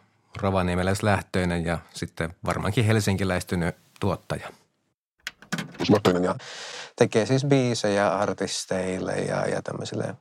rovaniemeläislähtöinen 0.42 1.65
ja 1.65 1.80
sitten 1.94 2.36
varmaankin 2.46 2.86
helsinkiläistynyt 2.86 3.75
tuottaja. 4.00 4.50
Ja 6.24 6.36
tekee 6.96 7.25
siis 7.25 7.46
biisejä 7.46 8.08
artisteille 8.18 9.13
ja, 9.13 9.46
ja 9.46 9.62
tämmöisille 9.62 10.15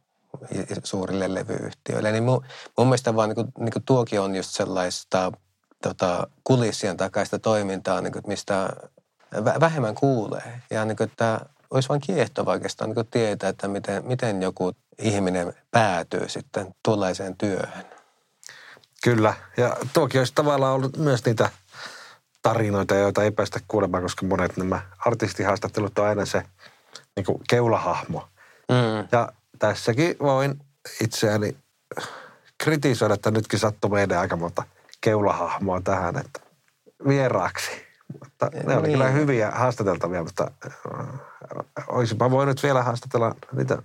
suurille 0.85 1.35
levyyhtiöille. 1.35 2.12
Niin 2.12 2.25
mun, 2.25 2.44
mun 2.78 2.87
mielestä 2.87 3.16
vaan 3.16 3.28
niin 3.28 3.35
kuin, 3.35 3.49
niin 3.59 3.73
kuin 3.73 3.83
tuokin 3.83 4.21
on 4.21 4.35
just 4.35 4.50
sellaista 4.50 5.33
tota, 5.83 6.26
kulissien 6.44 6.97
takaista 6.97 7.38
toimintaa, 7.38 8.00
niin 8.00 8.12
kuin, 8.12 8.23
mistä 8.26 8.71
vähemmän 9.61 9.94
kuulee. 9.94 10.62
Ja 10.71 10.85
niin 10.85 10.97
kuin, 10.97 11.09
että 11.09 11.40
olisi 11.71 11.88
vain 11.88 12.00
kiehtova 12.00 12.50
oikeastaan 12.50 12.88
niin 12.88 12.94
kuin 12.94 13.06
tietää, 13.06 13.50
että 13.50 13.68
miten, 13.68 14.06
miten 14.06 14.42
joku 14.42 14.73
ihminen 14.99 15.54
päätyy 15.71 16.28
sitten 16.28 16.75
tuollaiseen 16.83 17.37
työhön. 17.37 17.85
Kyllä, 19.04 19.35
ja 19.56 19.76
tuokin 19.92 20.21
olisi 20.21 20.33
tavallaan 20.35 20.75
ollut 20.75 20.97
myös 20.97 21.25
niitä 21.25 21.50
tarinoita, 22.44 22.94
joita 22.94 23.22
ei 23.22 23.30
päästä 23.30 23.60
kuulemaan, 23.68 24.02
koska 24.02 24.26
monet 24.26 24.56
nämä 24.56 24.82
artistihaastattelut 24.98 25.98
on 25.98 26.06
aina 26.06 26.26
se 26.26 26.42
niin 27.16 27.26
kuin 27.26 27.42
keulahahmo. 27.50 28.28
Mm. 28.68 29.08
Ja 29.12 29.32
tässäkin 29.58 30.16
voin 30.22 30.60
itseäni 31.00 31.56
kritisoida, 32.62 33.14
että 33.14 33.30
nytkin 33.30 33.58
sattui 33.58 33.90
meidän 33.90 34.18
aika 34.18 34.36
monta 34.36 34.62
keulahahmoa 35.00 35.80
tähän, 35.80 36.16
että 36.18 36.40
vieraaksi. 37.08 37.70
Mutta 38.24 38.50
ne 38.66 38.76
oli 38.76 38.82
niin. 38.82 38.92
kyllä 38.92 39.10
hyviä 39.10 39.50
haastateltavia, 39.50 40.22
mutta 40.22 40.50
äh, 40.66 41.06
olisinpa 41.88 42.30
voinut 42.30 42.62
vielä 42.62 42.82
haastatella 42.82 43.34
niitä 43.52 43.82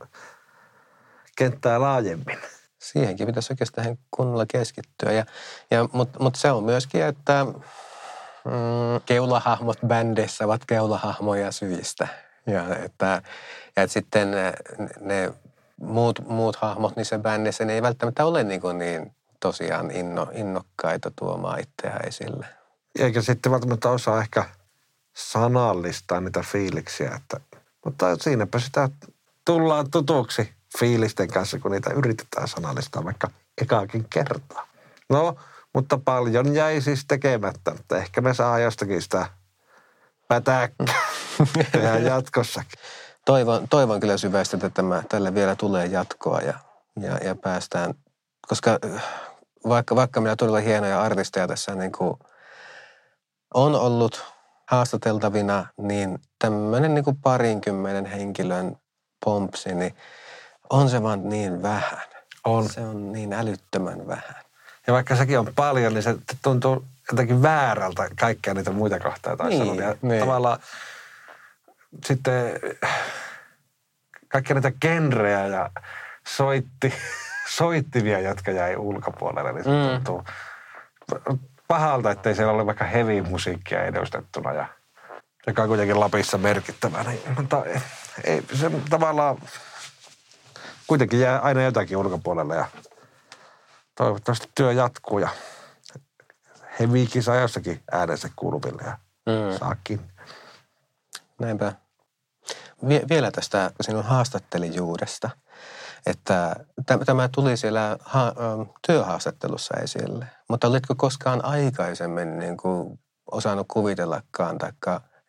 kenttää 1.37 1.81
laajemmin. 1.81 2.37
Siihenkin 2.79 3.27
pitäisi 3.27 3.53
oikeastaan 3.53 3.97
kunnolla 4.11 4.45
keskittyä. 4.45 5.11
Ja, 5.11 5.25
ja, 5.71 5.89
Mutta 5.93 6.19
mut 6.19 6.35
se 6.35 6.51
on 6.51 6.63
myöskin, 6.63 7.03
että 7.03 7.45
mm, 8.46 9.01
keulahahmot 9.05 9.77
bändissä 9.88 10.46
ovat 10.46 10.65
keulahahmoja 10.65 11.51
syistä. 11.51 12.08
Ja 12.48 12.75
että, 12.75 13.22
ja 13.75 13.84
että 13.84 13.93
sitten 13.93 14.31
ne, 14.31 14.53
ne 15.00 15.34
muut, 15.81 16.19
muut 16.27 16.55
hahmot 16.55 16.96
niissä 16.96 17.19
bändissä, 17.19 17.65
ne 17.65 17.74
ei 17.74 17.81
välttämättä 17.81 18.25
ole 18.25 18.43
niin, 18.43 18.62
kuin 18.62 18.77
niin 18.77 19.15
tosiaan 19.39 19.91
inno, 19.91 20.27
innokkaita 20.34 21.12
tuomaan 21.19 21.60
itseään 21.60 22.08
esille. 22.08 22.46
Eikä 23.00 23.22
sitten 23.22 23.51
välttämättä 23.51 23.89
osaa 23.89 24.22
ehkä 24.22 24.46
sanallistaa 25.15 26.22
niitä 26.22 26.43
fiiliksiä, 26.51 27.12
että, 27.15 27.39
mutta 27.86 28.15
siinäpä 28.15 28.60
sitä 28.60 28.89
tullaan 29.46 29.91
tutuksi 29.91 30.53
fiilisten 30.79 31.27
kanssa, 31.27 31.60
kun 31.60 31.72
niitä 31.72 31.89
yritetään 31.89 32.48
sanallistaa 32.48 33.03
vaikka 33.05 33.29
ekaakin 33.62 34.05
kertaa. 34.10 34.67
No, 35.10 35.36
mutta 35.73 35.99
paljon 36.05 36.55
jäi 36.55 36.81
siis 36.81 37.05
tekemättä, 37.07 37.71
mutta 37.71 37.97
ehkä 37.97 38.21
me 38.21 38.33
saa 38.33 38.59
jostakin 38.59 39.01
sitä 39.01 39.25
pätäkkää 40.27 41.97
jatkossakin. 42.09 42.79
Toivon, 43.25 43.67
toivon 43.69 43.99
kyllä 43.99 44.17
syvästi, 44.17 44.55
että 44.55 44.69
tämä, 44.69 45.03
tälle 45.09 45.33
vielä 45.33 45.55
tulee 45.55 45.85
jatkoa 45.85 46.41
ja, 46.41 46.53
ja, 46.99 47.17
ja 47.17 47.35
päästään, 47.35 47.93
koska 48.47 48.79
vaikka, 49.67 49.95
vaikka 49.95 50.21
meillä 50.21 50.35
todella 50.35 50.59
hienoja 50.59 51.01
artisteja 51.01 51.47
tässä 51.47 51.75
niin 51.75 51.91
kuin 51.91 52.13
on 53.53 53.75
ollut 53.75 54.23
haastateltavina, 54.67 55.65
niin 55.77 56.19
tämmöinen 56.39 56.93
niin 56.93 57.03
kuin 57.03 57.17
parinkymmenen 57.17 58.05
henkilön 58.05 58.77
pompsi, 59.25 59.75
niin 59.75 59.95
on 60.69 60.89
se 60.89 61.03
vaan 61.03 61.29
niin 61.29 61.61
vähän. 61.61 62.01
On. 62.45 62.69
Se 62.69 62.81
on 62.81 63.11
niin 63.11 63.33
älyttömän 63.33 64.07
vähän. 64.07 64.49
Ja 64.89 64.93
vaikka 64.93 65.15
sekin 65.15 65.39
on 65.39 65.51
paljon, 65.55 65.93
niin 65.93 66.03
se 66.03 66.15
tuntuu 66.41 66.86
jotenkin 67.12 67.41
väärältä 67.41 68.10
kaikkia 68.19 68.53
niitä 68.53 68.72
muita 68.72 69.00
kohtaa 69.00 69.50
niin, 69.50 69.77
Ja 69.77 69.96
niin. 70.01 70.19
tavallaan 70.19 70.60
sitten 72.05 72.60
kaikkia 74.27 74.53
niitä 74.53 74.72
genrejä 74.81 75.48
ja 75.48 75.69
soitti, 76.27 76.93
soittivia, 77.58 78.19
jotka 78.19 78.51
jäi 78.51 78.75
ulkopuolelle, 78.75 79.53
niin 79.53 79.63
se 79.63 79.69
mm. 79.69 79.89
tuntuu 79.89 80.24
pahalta, 81.67 82.12
ettei 82.12 82.36
siellä 82.36 82.53
ole 82.53 82.65
vaikka 82.65 82.86
heavy-musiikkia 82.86 83.86
edustettuna 83.86 84.53
ja 84.53 84.67
joka 85.48 85.61
on 85.61 85.68
kuitenkin 85.68 86.00
Lapissa 86.00 86.37
merkittävä. 86.37 87.03
Niin, 87.03 87.22
mutta 87.37 87.63
ei, 88.24 88.44
se 88.53 88.72
tavallaan 88.90 89.37
kuitenkin 90.87 91.20
jää 91.20 91.40
aina 91.40 91.61
jotakin 91.61 91.98
ulkopuolelle 91.98 92.55
ja 92.55 92.66
toivottavasti 94.00 94.50
työ 94.55 94.74
jatkuu 94.74 95.20
ja 95.20 95.29
heviikin 96.79 97.24
saa 97.24 97.35
jossakin 97.35 97.83
äänensä 97.92 98.29
kuuluville 98.35 98.81
ja 98.85 98.98
mm. 99.25 99.57
saakin. 99.59 100.12
Näinpä. 101.40 101.74
Vie, 102.88 103.01
vielä 103.09 103.31
tästä 103.31 103.72
sinun 103.81 104.03
haastattelijuudesta, 104.03 105.29
että 106.05 106.55
tämä 107.05 107.29
tuli 107.31 107.57
siellä 107.57 107.98
ha, 108.01 108.33
työhaastattelussa 108.88 109.77
esille, 109.77 110.25
mutta 110.48 110.68
olitko 110.68 110.96
koskaan 110.96 111.46
aikaisemmin 111.46 112.40
niin 112.40 112.57
kuin 112.57 113.00
osannut 113.31 113.68
kuvitellakaan 113.68 114.57
tai 114.57 114.72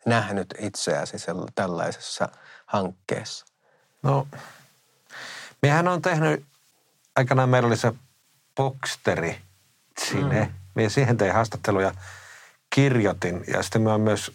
nähnyt 0.05 0.55
itseäsi 0.59 1.17
tällaisessa 1.55 2.29
hankkeessa? 2.65 3.45
No, 4.03 4.27
Miehän 5.61 5.87
on 5.87 6.01
tehnyt, 6.01 6.45
aikanaan 7.15 7.49
meillä 7.49 7.67
oli 7.67 7.77
se 7.77 7.93
Boxteri 8.55 9.41
sinne. 9.99 10.45
Mm. 10.45 10.51
Mie 10.75 10.89
siihen 10.89 11.17
tein 11.17 11.33
haastatteluja, 11.33 11.91
kirjoitin 12.69 13.43
ja 13.47 13.63
sitten 13.63 13.81
mä 13.81 13.97
myös 13.97 14.31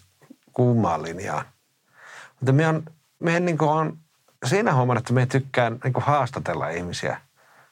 kuumaan 0.53 1.03
linjaan. 1.03 1.45
Mutta 2.39 2.51
minä 2.51 2.69
on, 2.69 2.85
minä 3.19 3.39
niin 3.39 3.61
on 3.61 3.97
siinä 4.45 4.73
huomannut, 4.73 5.01
että 5.01 5.13
minä 5.13 5.25
tykkään 5.25 5.79
niin 5.83 5.93
haastatella 5.97 6.69
ihmisiä. 6.69 7.21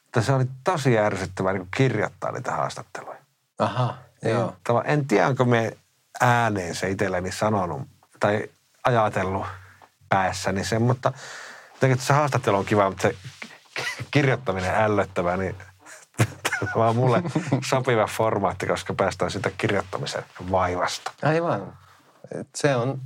Mutta 0.02 0.22
se 0.22 0.32
oli 0.32 0.44
tosi 0.64 0.98
ärsyttävää 0.98 1.52
niin 1.52 1.68
kirjoittaa 1.76 2.32
niitä 2.32 2.52
haastatteluja. 2.52 3.18
Aha, 3.58 3.98
joo. 4.22 4.56
Tava, 4.64 4.82
en 4.82 5.06
tiedä, 5.06 5.26
onko 5.26 5.44
me 5.44 5.76
ääneen 6.20 6.74
se 6.74 6.90
itselleni 6.90 7.32
sanonut 7.32 7.88
tai 8.20 8.48
ajatellut 8.84 9.46
päässäni 10.08 10.64
sen, 10.64 10.82
mutta 10.82 11.12
se 11.98 12.12
haastattelu 12.12 12.56
on 12.56 12.64
kiva, 12.64 12.88
mutta 12.88 13.02
se 13.02 13.14
kirjoittaminen 14.10 14.74
ällöttävää, 14.74 15.36
niin 15.36 15.56
on 16.74 16.96
mulle 16.96 17.22
sopiva 17.64 18.06
formaatti, 18.06 18.66
koska 18.66 18.94
päästään 18.94 19.30
sitä 19.30 19.50
kirjoittamisen 19.58 20.24
vaivasta. 20.50 21.12
Aivan. 21.22 21.78
Se 22.54 22.76
on, 22.76 23.00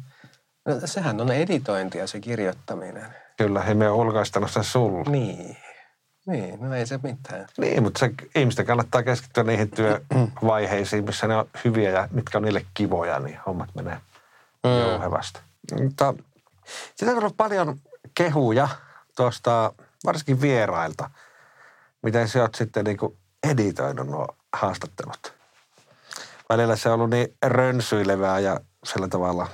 no, 0.64 0.74
sehän 0.84 1.20
on 1.20 1.32
editointia 1.32 2.06
se 2.06 2.20
kirjoittaminen. 2.20 3.14
Kyllä, 3.36 3.64
ei 3.64 3.74
me 3.74 3.90
ulkoistanut 3.90 4.50
sen 4.50 4.64
sulle. 4.64 5.10
Niin. 5.10 5.56
Niin, 6.26 6.60
no 6.60 6.74
ei 6.74 6.86
se 6.86 7.00
mitään. 7.02 7.46
Niin, 7.58 7.82
mutta 7.82 7.98
se, 7.98 8.10
ihmisten 8.34 8.66
kannattaa 8.66 9.02
keskittyä 9.02 9.44
niihin 9.44 9.70
työvaiheisiin, 9.70 11.04
missä 11.04 11.26
ne 11.26 11.36
on 11.36 11.48
hyviä 11.64 11.90
ja 11.90 12.08
mitkä 12.10 12.38
on 12.38 12.44
niille 12.44 12.66
kivoja, 12.74 13.18
niin 13.18 13.38
hommat 13.46 13.74
menee 13.74 13.98
mm. 14.64 14.80
jouhevasti. 14.80 15.40
Mutta 15.82 16.14
sitä 16.96 17.12
on 17.12 17.18
ollut 17.18 17.36
paljon 17.36 17.80
kehuja 18.14 18.68
tuosta 19.16 19.72
varsinkin 20.04 20.40
vierailta, 20.40 21.10
miten 22.02 22.28
sä 22.28 22.42
oot 22.42 22.54
sitten 22.54 22.84
niin 22.84 22.96
kuin 22.96 23.16
editoinut 23.48 24.06
nuo 24.06 24.28
haastattelut. 24.52 25.34
Välillä 26.48 26.76
se 26.76 26.88
on 26.88 26.94
ollut 26.94 27.10
niin 27.10 27.36
rönsyilevää 27.42 28.38
ja 28.38 28.60
sillä 28.84 29.08
tavalla 29.08 29.48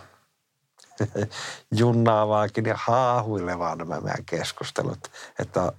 junnaavaakin 1.81 2.65
ja 2.65 2.75
haahuilevaa 2.79 3.77
nämä 3.77 4.01
meidän 4.01 4.25
keskustelut, 4.25 5.11
että 5.39 5.73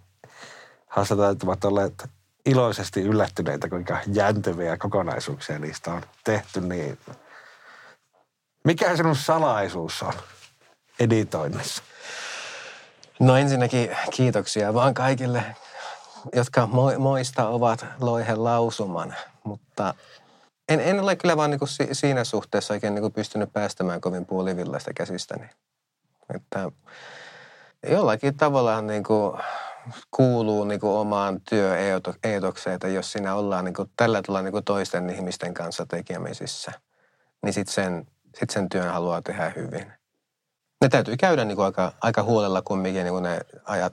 haastatellut 0.88 1.44
ovat 1.44 1.66
olleet 1.66 2.10
iloisesti 2.46 3.02
yllättyneitä, 3.02 3.70
kuinka 3.70 3.98
jänteviä 4.14 4.78
kokonaisuuksia 4.78 5.60
niistä 5.60 5.94
on 5.94 6.02
tehty. 6.24 6.62
Niin 6.62 7.00
mikä 8.64 8.98
sinun 8.98 9.16
salaisuus 9.16 10.04
on 10.04 10.14
editoinnissa? 11.00 11.84
No 13.20 13.38
ensinnäkin 13.38 13.90
kiitoksia 14.12 14.74
vaan 14.74 14.94
kaikille, 14.94 15.44
jotka 16.36 16.70
moista 16.98 17.48
ovat 17.50 17.86
loihen 18.00 18.44
lausuman, 18.44 19.16
mutta 19.44 19.94
en, 20.70 20.80
en 20.80 21.00
ole 21.00 21.16
kyllä 21.16 21.38
vaan 21.38 21.52
niin 21.52 21.68
si, 21.68 21.88
siinä 21.92 22.24
suhteessa 22.24 22.74
oikein 22.74 22.96
niin 22.96 23.14
pystynyt 23.14 23.54
päästämään 23.54 24.02
kovin 24.02 24.26
puolivillaista 24.26 24.94
käsistäni. 24.94 25.50
Että 26.36 26.72
jollakin 27.90 28.38
tavalla 28.38 28.82
niin 28.82 29.04
kuin 29.04 29.38
kuuluu 30.12 30.64
niin 30.64 30.80
kuin 30.80 30.98
omaan 30.98 31.42
työeetokseen, 31.50 32.74
että 32.74 32.88
jos 32.88 33.12
siinä 33.12 33.36
ollaan 33.36 33.66
niin 33.66 33.74
kuin 33.74 33.92
tällä 33.96 34.22
tavalla 34.22 34.42
niin 34.42 34.52
kuin 34.52 34.66
toisten 34.66 35.10
ihmisten 35.10 35.54
kanssa 35.54 35.86
tekemisissä, 35.86 36.72
niin 37.44 37.54
sitten 37.54 37.74
sen, 37.74 38.08
sit 38.40 38.50
sen 38.50 38.70
työn 38.70 38.94
haluaa 38.94 39.22
tehdä 39.22 39.54
hyvin 39.56 39.97
ne 40.82 40.90
täytyy 40.90 41.18
käydä 41.18 41.46
niin 41.46 41.56
kuin 41.56 41.66
aika, 41.66 41.94
aika 42.02 42.24
huolella 42.24 42.62
kumminkin 42.62 43.04
niin 43.04 43.14
kuin 43.14 43.24
ne 43.24 43.40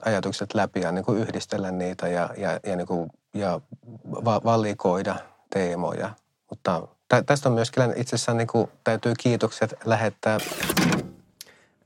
ajatukset 0.05 0.53
läpi 0.53 0.79
ja 0.79 0.91
niin 0.91 1.05
kuin 1.05 1.17
yhdistellä 1.17 1.71
niitä 1.71 2.07
ja, 2.07 2.29
ja, 2.37 2.59
ja, 2.63 2.75
niin 2.75 2.87
kuin, 2.87 3.09
ja 3.33 3.61
va- 4.05 4.41
valikoida 4.43 5.15
teemoja. 5.49 6.09
Mutta 6.49 6.87
tä, 7.09 7.23
tästä 7.23 7.49
on 7.49 7.55
myös 7.55 7.71
kyllä 7.71 7.93
itse 7.95 8.15
asiassa 8.15 8.33
niin 8.33 8.47
kuin, 8.47 8.67
täytyy 8.83 9.13
kiitokset 9.19 9.73
lähettää. 9.85 10.37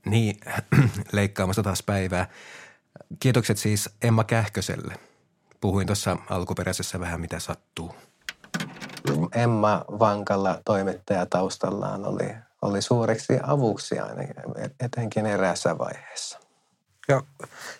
Niin, 0.04 0.40
leikkaamassa 1.12 1.62
taas 1.62 1.82
päivää. 1.82 2.26
kiitokset 3.20 3.58
siis 3.58 3.90
Emma 4.02 4.24
Kähköselle. 4.24 4.94
Puhuin 5.60 5.86
tuossa 5.86 6.16
alkuperäisessä 6.30 7.00
vähän 7.00 7.20
mitä 7.20 7.38
sattuu. 7.38 7.94
Emma 9.34 9.84
Vankalla 9.88 10.60
toimittaja 10.64 11.26
taustallaan 11.26 12.06
oli, 12.06 12.34
oli 12.62 12.82
suureksi 12.82 13.38
avuksi 13.42 13.98
aina, 13.98 14.22
etenkin 14.80 15.26
eräässä 15.26 15.78
vaiheessa. 15.78 16.38
Ja 17.08 17.22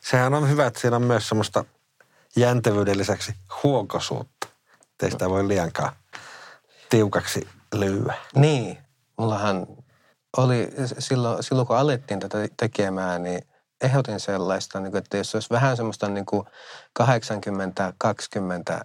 sehän 0.00 0.34
on 0.34 0.48
hyvä, 0.48 0.66
että 0.66 0.80
siinä 0.80 0.96
on 0.96 1.02
myös 1.02 1.28
semmoista 1.28 1.64
jäntevyyden 2.36 2.98
lisäksi 2.98 3.34
huokosuutta. 3.62 4.46
Ettei 4.82 5.10
sitä 5.10 5.30
voi 5.30 5.48
liiankaan 5.48 5.92
tiukaksi 6.88 7.48
lyödä. 7.74 8.14
Niin, 8.34 8.78
mullahan 9.18 9.66
oli 10.36 10.68
silloin, 10.98 11.42
silloin 11.42 11.66
kun 11.66 11.76
alettiin 11.76 12.20
tätä 12.20 12.38
tekemään, 12.56 13.22
niin 13.22 13.42
ehdotin 13.80 14.20
sellaista, 14.20 14.80
niin 14.80 14.96
että 14.96 15.16
jos 15.16 15.34
olisi 15.34 15.50
vähän 15.50 15.76
semmoista 15.76 16.08
niin 16.08 16.26
kuin 16.26 16.46
80-20 17.02 17.04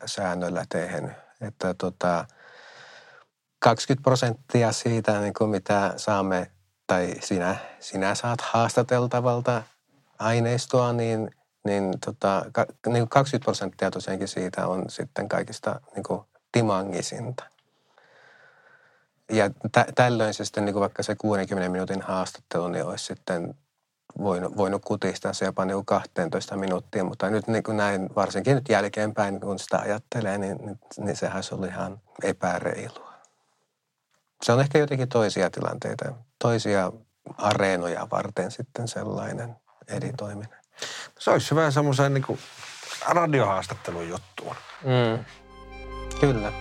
säännöllä 0.05 0.65
tehnyt, 0.69 1.11
että 1.41 1.73
tota, 1.73 2.25
20 3.65 4.03
prosenttia 4.03 4.71
siitä, 4.71 5.19
niin 5.19 5.33
kuin 5.33 5.49
mitä 5.49 5.93
saamme, 5.97 6.51
tai 6.87 7.13
sinä, 7.19 7.55
sinä 7.79 8.15
saat 8.15 8.41
haastateltavalta 8.41 9.63
aineistoa, 10.19 10.93
niin, 10.93 11.31
niin, 11.63 11.93
tota, 12.05 12.45
niin 12.87 13.09
20 13.09 13.43
prosenttia 13.43 13.91
tosiaankin 13.91 14.27
siitä 14.27 14.67
on 14.67 14.85
sitten 14.89 15.29
kaikista 15.29 15.81
niin 15.95 16.03
kuin 16.03 16.21
timangisinta. 16.51 17.43
Ja 19.31 19.49
tä, 19.71 19.85
tällöin 19.95 20.33
se 20.33 20.45
sitten 20.45 20.65
niin 20.65 20.73
kuin 20.73 20.81
vaikka 20.81 21.03
se 21.03 21.15
60 21.15 21.69
minuutin 21.69 22.01
haastattelu, 22.01 22.67
niin 22.67 22.85
olisi 22.85 23.05
sitten 23.05 23.55
voinut, 24.17 24.57
voinut 24.57 24.85
kutistaa 24.85 25.33
se 25.33 25.45
jopa 25.45 25.65
niin 25.65 25.85
12 25.85 26.57
minuuttia, 26.57 27.03
mutta 27.03 27.29
nyt 27.29 27.47
niin 27.47 27.63
kuin 27.63 27.77
näin, 27.77 28.09
varsinkin 28.15 28.55
nyt 28.55 28.69
jälkeenpäin, 28.69 29.39
kun 29.39 29.59
sitä 29.59 29.79
ajattelee, 29.79 30.37
niin, 30.37 30.57
niin, 30.57 30.79
niin 30.97 31.15
sehän 31.15 31.43
se 31.43 31.55
oli 31.55 31.67
ihan 31.67 32.01
epäreilua. 32.23 33.04
Se 34.43 34.51
on 34.51 34.59
ehkä 34.59 34.77
jotenkin 34.77 35.09
toisia 35.09 35.49
tilanteita, 35.49 36.05
toisia 36.39 36.91
areenoja 37.37 38.07
varten 38.11 38.51
sitten 38.51 38.87
sellainen 38.87 39.55
editoiminen. 39.87 40.59
Se 41.19 41.31
olisi 41.31 41.55
vähän 41.55 41.71
semmoisen 41.71 42.13
niin 42.13 42.23
kuin 42.23 42.39
radiohaastattelun 43.07 44.09
juttuun. 44.09 44.55
Mm. 44.83 45.25
Kyllä. 46.19 46.51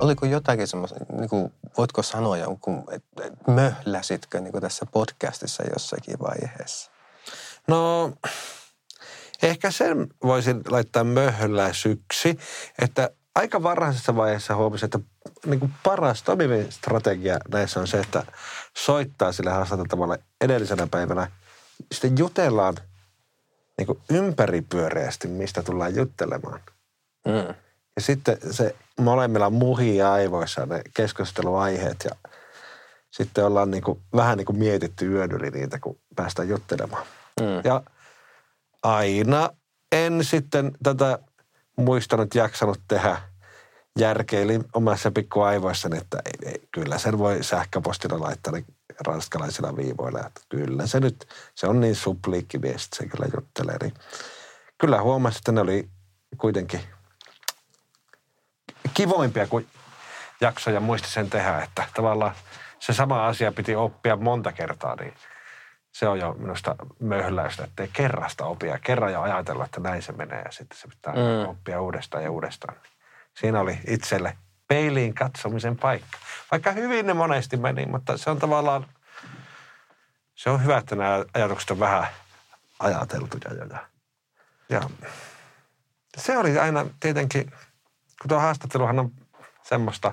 Oliko 0.00 0.26
jotakin 0.26 0.66
semmoista, 0.66 0.98
niin 1.12 1.28
kuin, 1.28 1.52
voitko 1.78 2.02
sanoa 2.02 2.36
jonkun, 2.36 2.84
että 2.90 3.22
möhläsitkö 3.46 4.40
niin 4.40 4.52
kuin 4.52 4.62
tässä 4.62 4.86
podcastissa 4.86 5.62
jossakin 5.72 6.18
vaiheessa? 6.20 6.90
No, 7.66 8.12
ehkä 9.42 9.70
sen 9.70 10.06
voisin 10.22 10.60
laittaa 10.68 11.04
möhläsyksi, 11.04 12.38
että 12.82 13.10
aika 13.34 13.62
varhaisessa 13.62 14.16
vaiheessa 14.16 14.56
huomasin, 14.56 14.84
että 14.84 14.98
niin 15.46 15.60
kuin 15.60 15.72
paras 15.84 16.22
toimivin 16.22 16.72
strategia 16.72 17.38
näissä 17.52 17.80
on 17.80 17.86
se, 17.86 17.98
että 17.98 18.22
soittaa 18.76 19.32
sille 19.32 19.50
haastateltavalle 19.50 20.18
edellisenä 20.40 20.86
päivänä. 20.86 21.30
Sitten 21.92 22.18
jutellaan 22.18 22.74
niin 23.78 23.86
kuin 23.86 24.00
ympäripyöreästi, 24.10 25.28
mistä 25.28 25.62
tullaan 25.62 25.96
juttelemaan. 25.96 26.60
Mm. 27.26 27.54
Ja 27.96 28.02
sitten 28.02 28.38
se 28.50 28.74
molemmilla 29.00 29.50
muhii 29.50 30.02
aivoissa 30.02 30.66
ne 30.66 30.82
keskusteluaiheet 30.94 32.04
ja 32.04 32.30
sitten 33.10 33.44
ollaan 33.44 33.70
niin 33.70 33.82
kuin, 33.82 34.00
vähän 34.16 34.38
niin 34.38 34.46
kuin 34.46 34.58
mietitty 34.58 35.06
yön 35.06 35.32
yli 35.32 35.50
niitä, 35.50 35.78
kun 35.78 35.98
päästään 36.16 36.48
juttelemaan. 36.48 37.06
Mm. 37.40 37.46
Ja 37.64 37.82
aina 38.82 39.50
en 39.92 40.24
sitten 40.24 40.72
tätä 40.82 41.18
muistanut, 41.76 42.34
jaksanut 42.34 42.80
tehdä. 42.88 43.20
Järkeilin 43.98 44.64
omassa 44.72 45.10
pikku 45.10 45.40
aivoissani, 45.40 45.98
että 45.98 46.22
ei, 46.24 46.50
ei, 46.50 46.68
kyllä 46.72 46.98
sen 46.98 47.18
voi 47.18 47.44
sähköpostilla 47.44 48.20
laittaa 48.20 48.52
niin 48.52 48.64
ranskalaisilla 49.06 49.76
viivoilla. 49.76 50.20
Että 50.26 50.40
kyllä 50.48 50.86
se 50.86 51.00
nyt, 51.00 51.28
se 51.54 51.66
on 51.66 51.80
niin 51.80 51.94
supliikki 51.94 52.62
viesti, 52.62 52.96
se 52.96 53.06
kyllä 53.06 53.26
juttelee. 53.34 53.76
Niin 53.82 53.94
kyllä 54.78 55.02
huomasin, 55.02 55.38
että 55.38 55.52
ne 55.52 55.60
oli 55.60 55.88
kuitenkin 56.38 56.80
kivoimpia 58.94 59.46
kuin 59.46 59.66
jaksoja 60.40 60.80
muisti 60.80 61.08
sen 61.10 61.30
tehdä, 61.30 61.62
että 61.62 61.84
tavallaan 61.94 62.34
se 62.78 62.92
sama 62.92 63.26
asia 63.26 63.52
piti 63.52 63.76
oppia 63.76 64.16
monta 64.16 64.52
kertaa, 64.52 64.96
niin 64.96 65.14
se 65.92 66.08
on 66.08 66.18
jo 66.18 66.34
minusta 66.34 66.76
möhläystä, 67.00 67.64
että 67.64 67.82
ei 67.82 67.90
kerrasta 67.92 68.44
opia. 68.44 68.78
Kerran 68.78 69.12
jo 69.12 69.22
ajatella, 69.22 69.64
että 69.64 69.80
näin 69.80 70.02
se 70.02 70.12
menee 70.12 70.42
ja 70.42 70.50
sitten 70.50 70.78
se 70.78 70.88
pitää 70.88 71.14
mm. 71.14 71.48
oppia 71.48 71.80
uudestaan 71.80 72.24
ja 72.24 72.30
uudestaan. 72.30 72.76
Siinä 73.34 73.60
oli 73.60 73.78
itselle 73.86 74.36
peiliin 74.68 75.14
katsomisen 75.14 75.76
paikka. 75.76 76.18
Vaikka 76.50 76.72
hyvin 76.72 77.06
ne 77.06 77.14
monesti 77.14 77.56
meni, 77.56 77.86
mutta 77.86 78.16
se 78.16 78.30
on 78.30 78.38
tavallaan, 78.38 78.86
se 80.34 80.50
on 80.50 80.62
hyvä, 80.62 80.78
että 80.78 80.96
nämä 80.96 81.24
ajatukset 81.34 81.70
on 81.70 81.80
vähän 81.80 82.06
ajateltuja. 82.78 83.54
Ja, 83.54 83.80
ja 84.68 84.80
se 86.16 86.38
oli 86.38 86.58
aina 86.58 86.86
tietenkin, 87.00 87.50
kun 88.22 88.28
tuo 88.28 88.38
haastatteluhan 88.38 88.98
on 88.98 89.10
semmoista, 89.62 90.12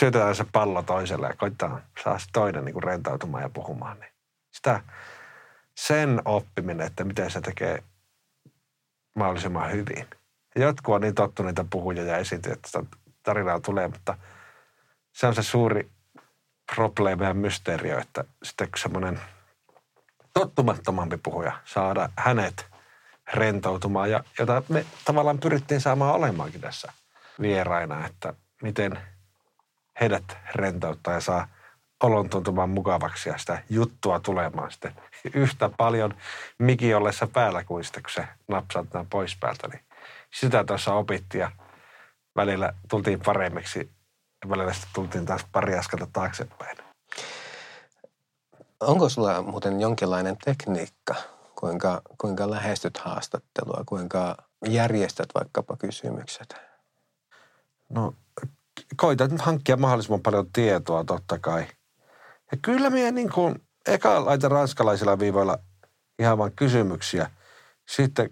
syötetään 0.00 0.34
se 0.34 0.44
pallo 0.52 0.82
toiselle 0.82 1.26
ja 1.26 1.34
koittaa 1.36 1.80
saa 2.04 2.18
se 2.18 2.26
toinen 2.32 2.64
niin 2.64 2.72
kuin 2.72 2.82
rentautumaan 2.82 3.42
ja 3.42 3.48
puhumaan. 3.48 4.00
Niin 4.00 4.12
sitä, 4.50 4.80
sen 5.74 6.22
oppiminen, 6.24 6.86
että 6.86 7.04
miten 7.04 7.30
se 7.30 7.40
tekee 7.40 7.82
mahdollisimman 9.16 9.72
hyvin. 9.72 10.06
Jotkut 10.56 10.94
on 10.94 11.00
niin 11.00 11.14
tottuneita 11.14 11.64
puhuja 11.70 12.02
ja 12.02 12.16
esiintyjä, 12.16 12.52
että 12.52 12.82
tarinaa 13.22 13.60
tulee, 13.60 13.88
mutta 13.88 14.18
se 15.12 15.26
on 15.26 15.34
se 15.34 15.42
suuri 15.42 15.90
probleemi 16.74 17.24
ja 17.24 17.34
mysteerio, 17.34 17.98
että 17.98 18.24
sitten 18.42 18.68
kun 18.68 18.78
semmoinen 18.78 19.20
tottumattomampi 20.34 21.16
puhuja 21.16 21.52
saada 21.64 22.08
hänet 22.16 22.66
rentoutumaan 23.32 24.10
ja 24.10 24.24
jota 24.38 24.62
me 24.68 24.86
tavallaan 25.04 25.38
pyrittiin 25.38 25.80
saamaan 25.80 26.14
olemaankin 26.14 26.60
tässä 26.60 26.92
vieraina, 27.40 28.06
että 28.06 28.34
miten 28.62 28.98
heidät 30.00 30.36
rentouttaa 30.54 31.14
ja 31.14 31.20
saa 31.20 31.48
olon 32.02 32.30
tuntumaan 32.30 32.70
mukavaksi 32.70 33.28
ja 33.28 33.38
sitä 33.38 33.62
juttua 33.70 34.20
tulemaan 34.20 34.70
sitten 34.70 34.94
yhtä 35.34 35.70
paljon 35.76 36.14
miki 36.58 36.94
ollessa 36.94 37.26
päällä 37.26 37.64
kuin 37.64 37.84
sitten, 37.84 38.02
kun 38.02 38.12
se 38.12 38.28
napsautetaan 38.48 39.06
pois 39.06 39.36
päältä. 39.40 39.68
Niin 39.68 39.82
sitä 40.34 40.64
tuossa 40.64 40.94
opittiin 40.94 41.40
ja 41.40 41.50
välillä 42.36 42.72
tultiin 42.88 43.20
paremmiksi 43.20 43.90
ja 44.44 44.50
välillä 44.50 44.72
sitten 44.72 44.90
tultiin 44.94 45.26
taas 45.26 45.46
pari 45.52 45.74
askelta 45.74 46.06
taaksepäin. 46.12 46.76
Onko 48.80 49.08
sulla 49.08 49.42
muuten 49.42 49.80
jonkinlainen 49.80 50.36
tekniikka, 50.44 51.14
kuinka, 51.54 52.02
kuinka 52.18 52.50
lähestyt 52.50 52.98
haastattelua, 52.98 53.82
kuinka 53.86 54.36
järjestät 54.66 55.28
vaikkapa 55.34 55.76
kysymykset? 55.76 56.54
No 57.88 58.14
koitan 58.96 59.30
nyt 59.30 59.40
hankkia 59.40 59.76
mahdollisimman 59.76 60.20
paljon 60.20 60.52
tietoa 60.52 61.04
totta 61.04 61.38
kai. 61.38 61.66
Ja 62.52 62.58
kyllä 62.62 62.90
minä 62.90 63.10
niin 63.10 63.30
kuin, 63.32 63.62
eka 63.86 64.24
laitan 64.24 64.50
ranskalaisilla 64.50 65.18
viivoilla 65.18 65.58
ihan 66.18 66.38
vain 66.38 66.52
kysymyksiä. 66.56 67.30
Sitten 67.88 68.30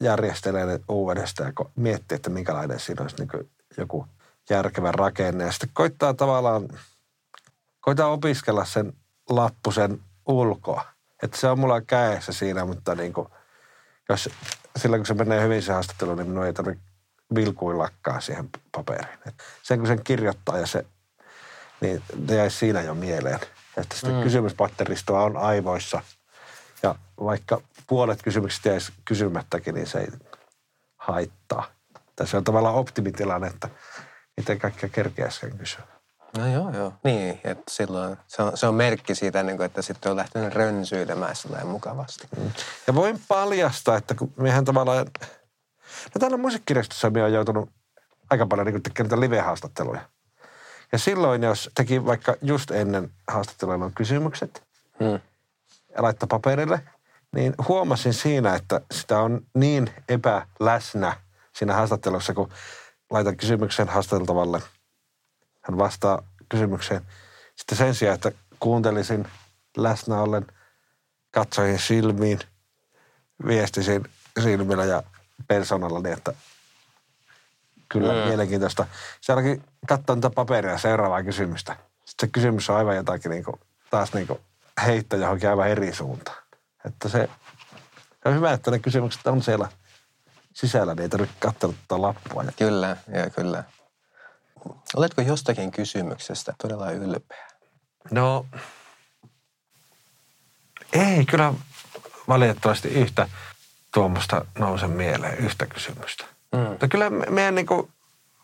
järjestelen 0.00 0.68
ne 0.68 0.80
uudestaan 0.88 1.52
ja 1.58 1.64
miettii, 1.76 2.16
että 2.16 2.30
minkälainen 2.30 2.80
siinä 2.80 3.02
olisi 3.02 3.16
niin 3.18 3.50
joku 3.76 4.06
järkevä 4.50 4.92
rakenne. 4.92 5.44
Ja 5.44 5.52
sitten 5.52 5.70
koittaa 5.72 6.14
tavallaan, 6.14 6.68
koittaa 7.80 8.08
opiskella 8.08 8.64
sen 8.64 8.92
lappusen 9.28 10.00
ulkoa. 10.28 10.84
Että 11.22 11.36
se 11.36 11.48
on 11.48 11.58
mulla 11.58 11.80
käessä 11.80 12.32
siinä, 12.32 12.64
mutta 12.64 12.94
niin 12.94 13.12
kuin, 13.12 13.28
jos 14.08 14.28
silloin 14.76 15.00
kun 15.00 15.06
se 15.06 15.14
menee 15.14 15.42
hyvin 15.42 15.62
se 15.62 15.72
haastattelu, 15.72 16.14
niin 16.14 16.28
minun 16.28 16.46
ei 16.46 16.52
tarvitse 16.52 16.84
vilkuillakaan 17.34 18.22
siihen 18.22 18.48
paperiin. 18.72 19.18
Et 19.26 19.34
sen 19.62 19.78
kun 19.78 19.86
sen 19.86 20.04
kirjoittaa 20.04 20.58
ja 20.58 20.66
se, 20.66 20.86
niin 21.80 22.02
jäisi 22.28 22.56
siinä 22.56 22.82
jo 22.82 22.94
mieleen. 22.94 23.40
Että 23.76 23.96
sitä 23.96 24.12
mm. 24.12 24.22
kysymyspatteristoa 24.22 25.22
on 25.22 25.36
aivoissa. 25.36 26.02
Ja 26.82 26.94
vaikka 27.20 27.60
puolet 27.86 28.22
kysymyksistä 28.22 28.68
jäisi 28.68 28.92
kysymättäkin, 29.04 29.74
niin 29.74 29.86
se 29.86 29.98
ei 29.98 30.08
haittaa. 30.96 31.64
Tässä 32.16 32.36
on 32.36 32.44
tavallaan 32.44 32.74
optimitilanne, 32.74 33.46
että 33.46 33.68
miten 34.36 34.58
kaikkea 34.58 34.88
kerkeäskään 34.88 35.58
kysyä. 35.58 35.82
No 36.38 36.52
joo, 36.52 36.70
joo. 36.70 36.92
Niin, 37.04 37.40
että 37.44 37.64
silloin 37.70 38.16
se 38.26 38.42
on, 38.42 38.56
se 38.56 38.66
on 38.66 38.74
merkki 38.74 39.14
siitä, 39.14 39.42
niin 39.42 39.56
kuin, 39.56 39.66
että 39.66 39.82
sitten 39.82 40.10
on 40.10 40.16
lähtenyt 40.16 40.54
rönsyilemään 40.54 41.36
mukavasti. 41.64 42.28
Mm. 42.36 42.50
Ja 42.86 42.94
voin 42.94 43.20
paljastaa, 43.28 43.96
että 43.96 44.14
kun 44.14 44.32
mehän 44.36 44.64
tavallaan 44.64 45.06
No 46.14 46.18
täällä 46.18 46.36
musiikkirjastossa 46.36 47.10
minä 47.10 47.24
olen 47.24 47.34
joutunut 47.34 47.70
aika 48.30 48.46
paljon 48.46 48.66
niin 48.66 48.82
tekemään 48.82 49.20
live-haastatteluja. 49.20 50.00
Ja 50.92 50.98
silloin, 50.98 51.42
jos 51.42 51.70
teki 51.74 52.04
vaikka 52.04 52.34
just 52.42 52.70
ennen 52.70 53.10
haastattelun 53.28 53.92
kysymykset 53.94 54.66
Hmm. 55.00 55.20
ja 55.96 56.02
laittoi 56.02 56.26
paperille, 56.26 56.80
niin 57.34 57.54
huomasin 57.68 58.14
siinä, 58.14 58.54
että 58.54 58.80
sitä 58.90 59.20
on 59.20 59.40
niin 59.54 59.90
epäläsnä 60.08 61.16
siinä 61.52 61.74
haastattelussa, 61.74 62.34
kun 62.34 62.52
laitan 63.10 63.36
kysymyksen 63.36 63.88
haastateltavalle. 63.88 64.62
Hän 65.62 65.78
vastaa 65.78 66.22
kysymykseen. 66.48 67.02
Sitten 67.56 67.78
sen 67.78 67.94
sijaan, 67.94 68.14
että 68.14 68.32
kuuntelisin 68.60 69.26
läsnä 69.76 70.20
ollen, 70.20 70.46
katsoin 71.30 71.78
silmiin, 71.78 72.38
viestisin 73.46 74.04
silmillä 74.42 74.84
ja 74.84 75.02
persoonalla 75.48 76.00
niin, 76.00 76.12
että 76.12 76.32
kyllä 77.88 78.12
Mm. 78.12 78.28
mielenkiintoista. 78.28 78.86
Se 79.20 79.32
alkoi 79.32 79.62
katsoa 79.88 80.16
niitä 80.16 80.30
paperia 80.30 80.78
seuraavaa 80.78 81.22
kysymystä. 81.22 81.76
Sitten 82.04 82.28
se 82.28 82.32
kysymys 82.32 82.70
on 82.70 82.76
aivan 82.76 82.96
jotakin 82.96 83.30
niin 83.30 83.44
kuin, 83.44 83.60
taas 83.90 84.14
niin 84.14 84.26
kuin 84.26 84.40
heitto 84.86 85.16
johonkin 85.16 85.48
aivan 85.48 85.68
eri 85.68 85.94
suuntaan. 85.94 86.42
Että 86.84 87.08
se, 87.08 87.28
se 88.22 88.28
on 88.28 88.34
hyvä, 88.34 88.52
että 88.52 88.70
ne 88.70 88.78
kysymykset 88.78 89.26
on 89.26 89.42
siellä 89.42 89.68
sisällä, 90.54 90.94
niin 90.94 91.02
ei 91.02 91.08
tarvitse 91.08 91.36
katsella 91.40 91.74
tuota 91.88 92.02
lappua. 92.02 92.44
Kyllä, 92.58 92.96
ja 93.14 93.30
kyllä. 93.30 93.64
Oletko 94.96 95.20
jostakin 95.20 95.70
kysymyksestä 95.70 96.54
todella 96.62 96.90
ylpeä? 96.90 97.46
No, 98.10 98.46
ei 100.92 101.24
kyllä 101.24 101.54
valitettavasti 102.28 102.88
yhtä 102.88 103.28
tuommoista 103.96 104.44
nouse 104.58 104.86
mieleen, 104.86 105.38
yhtä 105.38 105.66
kysymystä. 105.66 106.24
Mm. 106.52 106.58
Mutta 106.60 106.88
kyllä 106.88 107.10
me- 107.10 107.26
meidän 107.30 107.54
niin 107.54 107.66
kuin 107.66 107.88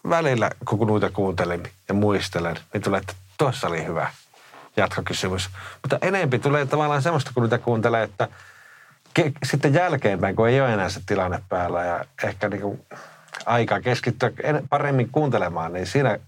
välillä, 0.08 0.50
kun 0.68 0.86
noita 0.88 1.10
kuuntelin 1.10 1.62
ja 1.88 1.94
muistelen, 1.94 2.56
niin 2.72 2.82
tulee, 2.82 3.00
että 3.00 3.12
tuossa 3.38 3.66
oli 3.68 3.86
hyvä 3.86 4.10
jatkokysymys. 4.76 5.50
Mutta 5.82 5.98
enempi 6.02 6.38
tulee 6.38 6.66
tavallaan 6.66 7.02
semmoista, 7.02 7.30
kun 7.34 7.42
niitä 7.42 7.58
kuuntelee, 7.58 8.02
että 8.02 8.28
ke- 9.20 9.32
sitten 9.44 9.74
jälkeenpäin, 9.74 10.36
kun 10.36 10.48
ei 10.48 10.60
ole 10.60 10.72
enää 10.72 10.88
se 10.88 11.00
tilanne 11.06 11.42
päällä 11.48 11.84
ja 11.84 12.04
ehkä 12.24 12.48
niin 12.48 12.60
kuin 12.62 12.86
aikaa 13.46 13.80
keskittyä 13.80 14.30
en- 14.42 14.68
paremmin 14.68 15.08
kuuntelemaan, 15.10 15.72
niin 15.72 15.86
siinä 15.86 16.18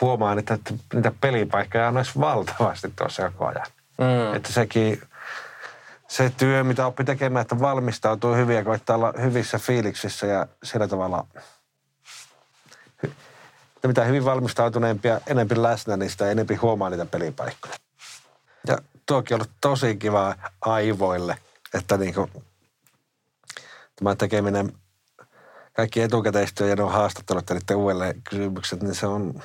huomaan, 0.00 0.38
että 0.38 0.58
niitä 0.94 1.12
pelipaikkoja 1.20 1.88
on 1.88 1.96
edes 1.96 2.20
valtavasti 2.20 2.92
tuossa 2.96 3.30
koko 3.30 3.46
ajan. 3.46 3.66
Mm. 3.98 4.36
Että 4.36 4.52
sekin, 4.52 5.00
se 6.16 6.32
työ, 6.36 6.64
mitä 6.64 6.86
oppi 6.86 7.04
tekemään, 7.04 7.42
että 7.42 7.60
valmistautuu 7.60 8.34
hyvin 8.34 8.56
ja 8.56 8.64
koittaa 8.64 8.96
olla 8.96 9.12
hyvissä 9.22 9.58
fiiliksissä 9.58 10.26
ja 10.26 10.46
sillä 10.64 10.88
tavalla, 10.88 11.26
että 13.76 13.88
mitä 13.88 14.04
hyvin 14.04 14.24
valmistautuneempia, 14.24 15.20
enempi 15.26 15.62
läsnä, 15.62 15.96
niin 15.96 16.10
sitä 16.10 16.30
enempi 16.30 16.54
huomaa 16.54 16.90
niitä 16.90 17.06
pelipaikkoja. 17.06 17.74
Ja 18.66 18.78
tuokin 19.06 19.34
on 19.34 19.40
ollut 19.40 19.56
tosi 19.60 19.96
kiva 19.96 20.34
aivoille, 20.60 21.36
että 21.74 21.96
niinku, 21.96 22.30
tämä 23.96 24.14
tekeminen, 24.14 24.72
kaikki 25.72 26.00
etukäteistyö 26.00 26.68
ja 26.68 26.76
nuo 26.76 26.90
haastattelut 26.90 27.50
ja 27.50 27.54
niiden 27.54 27.76
uudelleen 27.76 28.22
kysymykset, 28.30 28.82
niin 28.82 28.94
se 28.94 29.06
on 29.06 29.42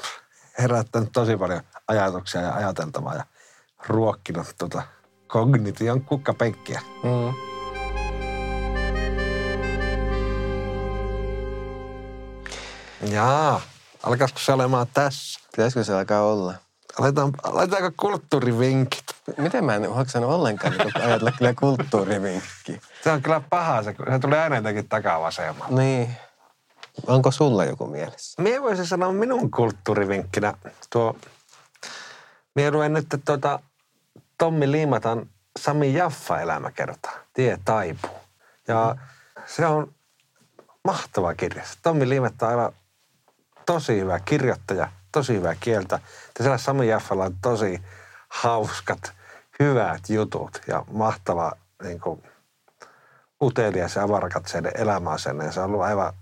herättänyt 0.60 1.10
tosi 1.14 1.38
paljon 1.38 1.62
ajatuksia 1.88 2.42
ja 2.42 2.54
ajateltavaa 2.54 3.16
ja 3.16 3.24
ruokkinut 3.88 4.56
tuota 4.58 4.82
kognition 5.30 6.02
kukkapenkkiä. 6.02 6.82
Mm. 7.04 7.34
Jaa, 13.12 13.62
alkaisiko 14.04 14.40
se 14.40 14.54
olemaan 14.54 14.88
tässä? 14.94 15.40
Pitäisikö 15.52 15.84
se 15.84 15.94
alkaa 15.94 16.22
olla? 16.22 16.54
Aletaan, 17.00 17.32
aletaanko 17.44 17.92
kulttuurivinkit? 17.98 19.04
Miten 19.38 19.66
mä 19.66 19.76
en 19.76 19.94
hoksannut 19.94 20.32
ollenkaan 20.32 20.74
niin 20.78 21.02
ajatella 21.02 21.32
kyllä 21.38 21.54
kulttuurivinkki. 21.54 22.82
Se 23.04 23.12
on 23.12 23.22
kyllä 23.22 23.42
paha 23.50 23.84
se, 23.84 23.96
se 24.12 24.20
tulee 24.20 24.40
aina 24.40 24.56
jotenkin 24.56 24.90
takavasemmalta. 24.90 25.76
Niin. 25.76 26.16
Onko 27.08 27.32
sulla 27.32 27.66
joku 27.66 27.88
mielessä? 27.88 28.42
Mie 28.42 28.62
voisin 28.62 28.86
sanoa 28.86 29.12
minun 29.12 29.52
kulttuurivinkkinä 29.52 30.54
tuo, 30.90 31.16
mie 32.56 32.72
luen 32.72 32.94
nyt 32.94 33.08
tuota 33.26 33.60
Tommi 34.40 34.72
Liimatan 34.72 35.30
Sami 35.60 35.94
Jaffa 35.94 36.40
elämäkerta, 36.40 37.10
Tie 37.34 37.60
taipuu. 37.66 38.20
Ja 38.68 38.96
se 39.46 39.66
on 39.66 39.94
mahtava 40.84 41.34
kirja. 41.34 41.64
Tommi 41.84 42.10
Liimatta 42.10 42.46
on 42.46 42.52
aivan 42.52 42.74
tosi 43.66 44.00
hyvä 44.00 44.20
kirjoittaja, 44.20 44.92
tosi 45.12 45.34
hyvä 45.34 45.56
kieltä. 45.60 46.00
Ja 46.40 46.44
siellä 46.44 46.58
Sami 46.58 46.88
Jaffalla 46.88 47.26
on 47.26 47.36
tosi 47.42 47.82
hauskat, 48.30 49.14
hyvät 49.60 50.10
jutut 50.10 50.62
ja 50.68 50.86
mahtava 50.92 51.52
niin 51.84 52.00
kuin, 52.00 52.24
utelias 53.42 53.96
ja 53.96 54.04
avarakatseinen 54.04 54.72
elämäasenne. 54.76 55.52
Se 55.52 55.60
on 55.60 55.66
ollut 55.66 55.82
aivan 55.82 56.14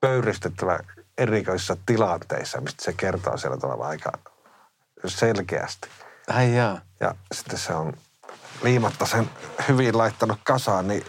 pöyristyttävä 0.00 0.78
erikoisissa 1.18 1.76
tilanteissa, 1.86 2.60
mistä 2.60 2.84
se 2.84 2.92
kertoo 2.92 3.36
siellä 3.36 3.56
tavalla 3.56 3.86
aika 3.86 4.12
selkeästi. 5.06 5.88
Ai 6.28 6.56
jaa. 6.56 6.80
Ja 7.00 7.14
sitten 7.34 7.58
se 7.58 7.74
on 7.74 7.92
liimatta 8.62 9.06
sen 9.06 9.30
hyvin 9.68 9.98
laittanut 9.98 10.38
kasaan, 10.44 10.88
niin 10.88 11.04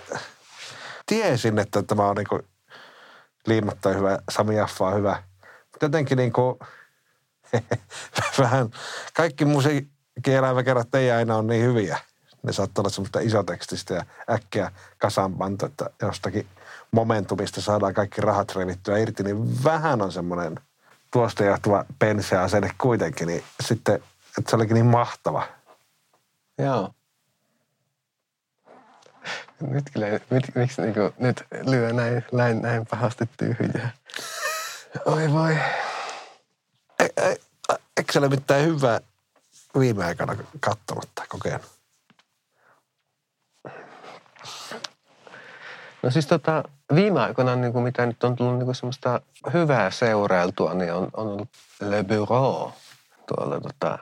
tiesin, 1.06 1.60
että 1.60 1.84
tämä 1.84 2.08
on 2.08 2.16
niinku 2.16 2.40
liimatta 3.46 3.90
hyvä, 3.90 4.20
Sami 4.32 4.56
Jaffa 4.56 4.86
on 4.86 4.96
hyvä. 4.96 5.24
Mutta 5.72 5.86
jotenkin 5.86 6.18
niinku, 6.18 6.60
vähän, 8.40 8.70
kaikki 9.14 9.46
musiikkielämäkerrat 9.46 10.96
ei 10.96 11.12
aina 11.12 11.36
ole 11.36 11.44
niin 11.44 11.66
hyviä. 11.66 11.98
Ne 12.44 12.54
saattaa 12.54 12.82
olla 12.82 12.90
semmoista 12.90 13.20
isotekstistä 13.20 13.94
ja 13.94 14.06
äkkiä 14.30 14.72
kasaan 14.98 15.34
pantu, 15.34 15.66
että 15.66 15.90
jostakin 16.02 16.48
momentumista 16.92 17.62
saadaan 17.62 17.94
kaikki 17.94 18.22
rahat 18.22 18.56
revittyä 18.56 18.98
irti, 18.98 19.24
niin 19.24 19.64
vähän 19.64 20.02
on 20.02 20.12
semmoinen 20.12 20.60
tuosta 21.12 21.44
johtuva 21.44 21.86
penseä 22.00 22.42
asenne 22.42 22.72
kuitenkin, 22.78 23.28
niin 23.28 23.44
sitten, 23.62 24.04
että 24.40 24.50
se 24.50 24.56
olikin 24.56 24.74
niin 24.74 24.86
mahtava. 24.86 25.44
Joo. 26.58 26.94
Nyt 29.62 29.86
kyllä, 29.94 30.08
mit, 30.30 30.56
miksi 30.56 30.82
niinku, 30.82 31.14
nyt 31.18 31.44
lyö 31.66 31.94
näin, 31.94 32.26
näin, 32.32 32.62
näin 32.62 32.86
pahasti 32.86 33.30
tyhjää. 33.38 33.92
Oi 35.06 35.34
voi. 35.34 35.58
Ei, 37.00 37.10
ei, 37.18 37.38
eikö 37.98 38.14
se 38.14 38.20
ole 38.20 38.30
mitään 38.30 38.66
hyvää 38.66 39.00
viime 39.80 40.06
aikana 40.06 40.36
katsonut 40.60 41.10
tai 41.16 41.28
kokenut? 41.28 41.62
No 46.04 46.12
siis 46.12 46.28
tota, 46.28 46.64
viime 46.96 47.22
aikoina, 47.22 47.56
niin 47.56 47.74
kuin 47.74 47.84
mitä 47.84 48.06
nyt 48.06 48.24
on 48.24 48.36
tullut 48.36 48.56
niin 48.56 48.66
kuin 48.66 48.76
semmoista 48.76 49.22
hyvää 49.54 49.92
seurailtua, 49.92 50.74
niin 50.74 50.94
on, 50.94 51.04
on 51.14 51.28
ollut 51.28 51.50
Le 51.80 52.04
Bureau 52.04 52.72
tuolla 53.28 53.62
tota, 53.62 54.00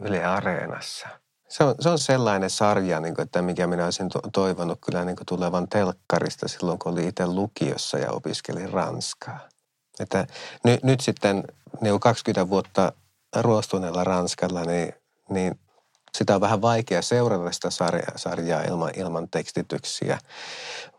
Yle 0.00 0.24
Areenassa. 0.24 1.08
Se 1.48 1.64
on, 1.64 1.74
se 1.80 1.88
on 1.88 1.98
sellainen 1.98 2.50
sarja, 2.50 3.00
niin 3.00 3.14
kuin, 3.14 3.22
että 3.22 3.42
mikä 3.42 3.66
minä 3.66 3.84
olisin 3.84 4.08
to- 4.08 4.22
toivonut 4.32 4.78
kyllä 4.86 5.04
niin 5.04 5.16
kuin 5.16 5.26
tulevan 5.26 5.68
telkkarista 5.68 6.48
silloin, 6.48 6.78
kun 6.78 6.92
oli 6.92 7.06
itse 7.06 7.26
lukiossa 7.26 7.98
ja 7.98 8.10
opiskelin 8.10 8.70
ranskaa. 8.70 9.40
Että 10.00 10.26
nyt, 10.64 10.82
nyt 10.82 11.00
sitten 11.00 11.44
niin 11.80 11.92
kuin 11.92 12.00
20 12.00 12.48
vuotta 12.48 12.92
ruostuneella 13.40 14.04
Ranskalla, 14.04 14.64
niin, 14.64 14.92
niin 15.28 15.60
sitä 16.18 16.34
on 16.34 16.40
vähän 16.40 16.62
vaikea 16.62 17.02
seurata 17.02 17.52
sitä 17.52 17.70
sarjaa, 17.70 18.12
sarjaa 18.18 18.62
ilman, 18.62 18.90
ilman 18.96 19.28
tekstityksiä. 19.28 20.18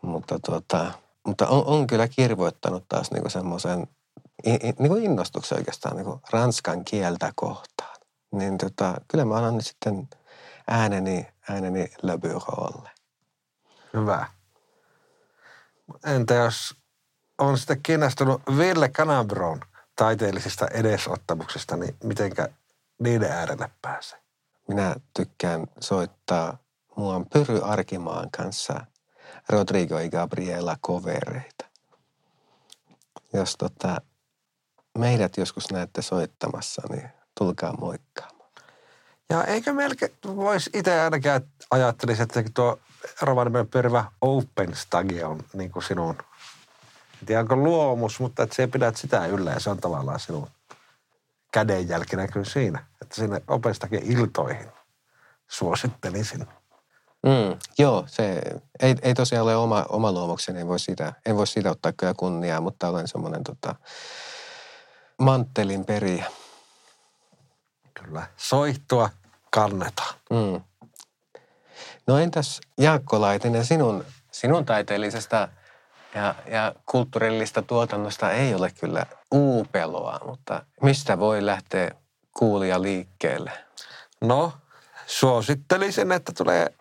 Mutta, 0.02 0.38
tuota, 0.46 0.92
mutta 1.26 1.46
on, 1.46 1.64
on 1.66 1.86
kyllä 1.86 2.08
kirvoittanut 2.08 2.84
taas 2.88 3.10
niinku 3.10 3.28
semmoisen 3.28 3.86
niinku 4.78 4.96
innostuksen 4.96 5.58
oikeastaan 5.58 5.96
niinku 5.96 6.20
ranskan 6.30 6.84
kieltä 6.84 7.32
kohtaan. 7.34 7.91
Niin 8.32 8.58
tota, 8.58 8.94
kyllä 9.08 9.24
mä 9.24 9.36
annan 9.36 9.54
nyt 9.54 9.66
sitten 9.66 10.08
ääneni, 10.68 11.26
ääneni 11.50 11.92
Le 12.02 12.18
Bureaulle. 12.18 12.90
Hyvä. 13.94 14.26
Entä 16.04 16.34
jos 16.34 16.76
on 17.38 17.58
sitten 17.58 17.82
kiinnostunut 17.82 18.42
Ville 18.58 18.88
Canabron 18.88 19.60
taiteellisista 19.96 20.66
edesottamuksista, 20.66 21.76
niin 21.76 21.96
mitenkä 22.04 22.48
niiden 22.98 23.32
äärelle 23.32 23.70
pääsee? 23.82 24.18
Minä 24.68 24.94
tykkään 25.14 25.66
soittaa 25.80 26.58
muuan 26.96 27.26
Pyry 27.26 27.60
Arkimaan 27.62 28.30
kanssa 28.30 28.86
Rodrigo 29.48 29.98
ja 29.98 30.10
Gabriela 30.10 30.76
kovereita. 30.80 31.64
Jos 33.32 33.56
tota, 33.56 34.00
meidät 34.98 35.36
joskus 35.36 35.70
näette 35.72 36.02
soittamassa, 36.02 36.82
niin 36.90 37.08
tulkaa 37.38 37.76
moikkaamaan. 37.76 38.50
Ja 39.30 39.44
eikö 39.44 39.72
melkein 39.72 40.12
voisi 40.24 40.70
itse 40.74 41.00
ainakin 41.00 41.32
ajattelisi, 41.70 42.22
että 42.22 42.42
tuo 42.54 42.78
Rovaniemen 43.20 43.68
pyörivä 43.68 44.04
Open 44.20 44.74
Stage 44.74 45.24
on 45.24 45.40
niin 45.52 45.70
kuin 45.70 45.82
sinun, 45.82 46.16
en 47.20 47.26
tiedä 47.26 47.40
onko 47.40 47.56
luomus, 47.56 48.20
mutta 48.20 48.42
että 48.42 48.56
sinä 48.56 48.68
pidät 48.68 48.96
sitä 48.96 49.26
yllä 49.26 49.50
ja 49.50 49.60
se 49.60 49.70
on 49.70 49.78
tavallaan 49.78 50.20
sinun 50.20 50.48
kädenjälki 51.52 52.16
näkyy 52.16 52.44
siinä. 52.44 52.84
Että 53.02 53.14
sinne 53.14 53.42
opestakin 53.48 54.02
iltoihin 54.02 54.68
suosittelisin. 55.48 56.46
Mm, 57.26 57.58
joo, 57.78 58.04
se 58.06 58.42
ei, 58.80 58.96
ei 59.02 59.14
tosiaan 59.14 59.44
ole 59.44 59.56
oma, 59.56 59.86
oma 59.88 60.12
luomukseni, 60.12 60.60
en 60.60 60.68
voi 60.68 60.78
siitä, 60.78 61.12
en 61.26 61.36
voi 61.36 61.46
siitä 61.46 61.70
ottaa 61.70 61.92
kyllä 61.92 62.14
kunniaa, 62.16 62.60
mutta 62.60 62.88
olen 62.88 63.08
semmoinen 63.08 63.44
tota, 63.44 63.74
manttelin 65.18 65.84
periä. 65.84 66.24
Kyllä. 67.94 68.26
Soihtua 68.36 69.10
kannetaan. 69.50 70.14
Mm. 70.30 70.60
No 72.06 72.18
entäs 72.18 72.60
Jaakko 72.78 73.20
Laitinen, 73.20 73.64
sinun, 73.64 74.04
sinun 74.30 74.64
taiteellisesta 74.64 75.48
ja, 76.14 76.34
ja 76.46 76.74
kulttuurillista 76.86 77.62
tuotannosta 77.62 78.30
ei 78.30 78.54
ole 78.54 78.70
kyllä 78.80 79.06
uupeloa, 79.30 80.20
mutta 80.26 80.64
mistä 80.82 81.18
voi 81.18 81.46
lähteä 81.46 81.90
kuulija 82.38 82.82
liikkeelle? 82.82 83.52
No, 84.20 84.52
suosittelisin, 85.06 86.12
että 86.12 86.32
tulee 86.36 86.74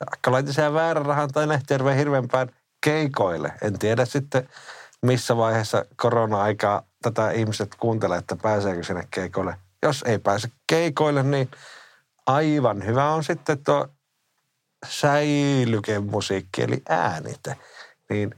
Jaakka 0.00 0.32
väärän 0.74 1.06
rahan 1.06 1.30
tai 1.32 1.48
Lehtijärven 1.48 1.96
hirveämpään 1.96 2.48
keikoille. 2.80 3.52
En 3.62 3.78
tiedä 3.78 4.04
sitten, 4.04 4.48
missä 5.02 5.36
vaiheessa 5.36 5.84
korona-aikaa 5.96 6.82
tätä 7.02 7.30
ihmiset 7.30 7.74
kuuntelee, 7.80 8.18
että 8.18 8.36
pääseekö 8.36 8.82
sinne 8.82 9.08
keikoille. 9.10 9.56
Jos 9.82 10.04
ei 10.06 10.18
pääse 10.18 10.48
keikoille, 10.66 11.22
niin 11.22 11.50
aivan 12.26 12.86
hyvä 12.86 13.10
on 13.10 13.24
sitten 13.24 13.64
tuo 13.64 13.88
säilykemusiikki, 14.86 16.62
eli 16.62 16.82
äänite. 16.88 17.56
Niin 18.10 18.34